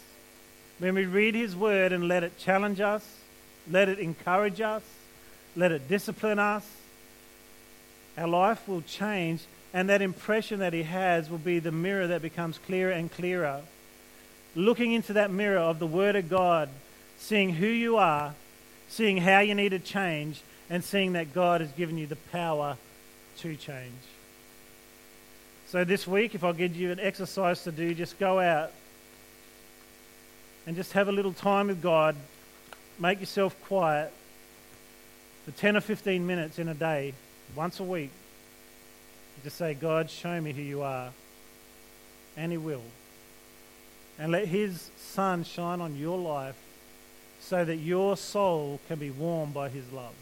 When 0.80 0.96
we 0.96 1.06
read 1.06 1.36
His 1.36 1.56
Word 1.56 1.92
and 1.92 2.08
let 2.08 2.24
it 2.24 2.38
challenge 2.38 2.80
us, 2.80 3.08
let 3.70 3.90
it 3.90 4.00
encourage 4.00 4.62
us, 4.62 4.84
let 5.56 5.72
it 5.72 5.88
discipline 5.88 6.40
us, 6.40 6.68
our 8.18 8.28
life 8.28 8.68
will 8.68 8.82
change, 8.82 9.42
and 9.74 9.90
that 9.90 10.02
impression 10.02 10.60
that 10.60 10.74
He 10.74 10.84
has 10.84 11.30
will 11.30 11.38
be 11.38 11.60
the 11.60 11.72
mirror 11.72 12.08
that 12.08 12.22
becomes 12.22 12.58
clearer 12.58 12.92
and 12.92 13.12
clearer. 13.12 13.62
Looking 14.58 14.92
into 14.92 15.14
that 15.14 15.30
mirror 15.30 15.60
of 15.60 15.78
the 15.78 15.86
Word 15.86 16.16
of 16.16 16.30
God, 16.30 16.70
seeing 17.20 17.54
who 17.54 17.68
you 17.68 17.98
are, 17.98 18.34
seeing 18.90 19.18
how 19.18 19.40
you 19.40 19.54
need 19.54 19.70
to 19.70 19.78
change, 19.78 20.42
and 20.68 20.84
seeing 20.84 21.14
that 21.14 21.32
God 21.32 21.62
has 21.62 21.72
given 21.74 21.96
you 21.96 22.08
the 22.08 22.16
power 22.32 22.76
to 23.38 23.56
change. 23.56 23.94
So, 25.68 25.84
this 25.84 26.08
week, 26.08 26.34
if 26.34 26.44
I 26.44 26.54
give 26.54 26.76
you 26.76 26.92
an 26.92 27.00
exercise 27.00 27.64
to 27.66 27.72
do, 27.72 27.94
just 27.94 28.18
go 28.18 28.40
out 28.40 28.72
and 30.66 30.76
just 30.76 30.94
have 30.94 31.08
a 31.08 31.12
little 31.12 31.34
time 31.34 31.68
with 31.68 31.80
God. 31.80 32.16
Make 32.98 33.20
yourself 33.20 33.56
quiet 33.66 34.12
for 35.46 35.52
10 35.52 35.78
or 35.78 35.82
15 35.82 36.26
minutes 36.26 36.58
in 36.58 36.68
a 36.68 36.74
day, 36.74 37.14
once 37.56 37.80
a 37.80 37.84
week. 37.84 38.10
Just 39.44 39.58
say, 39.58 39.76
God, 39.76 40.10
show 40.10 40.42
me 40.42 40.52
who 40.52 40.64
you 40.64 40.82
are. 40.82 41.12
And 42.36 42.52
He 42.52 42.58
will. 42.58 42.82
And 44.20 44.32
let 44.32 44.48
His 44.48 44.90
sun 44.98 45.44
shine 45.44 45.82
on 45.82 45.96
your 45.96 46.18
life 46.18 46.56
so 47.40 47.64
that 47.64 47.78
your 47.78 48.18
soul 48.18 48.80
can 48.88 49.00
be 49.00 49.10
warmed 49.10 49.54
by 49.54 49.70
His 49.70 49.92
love. 49.92 50.14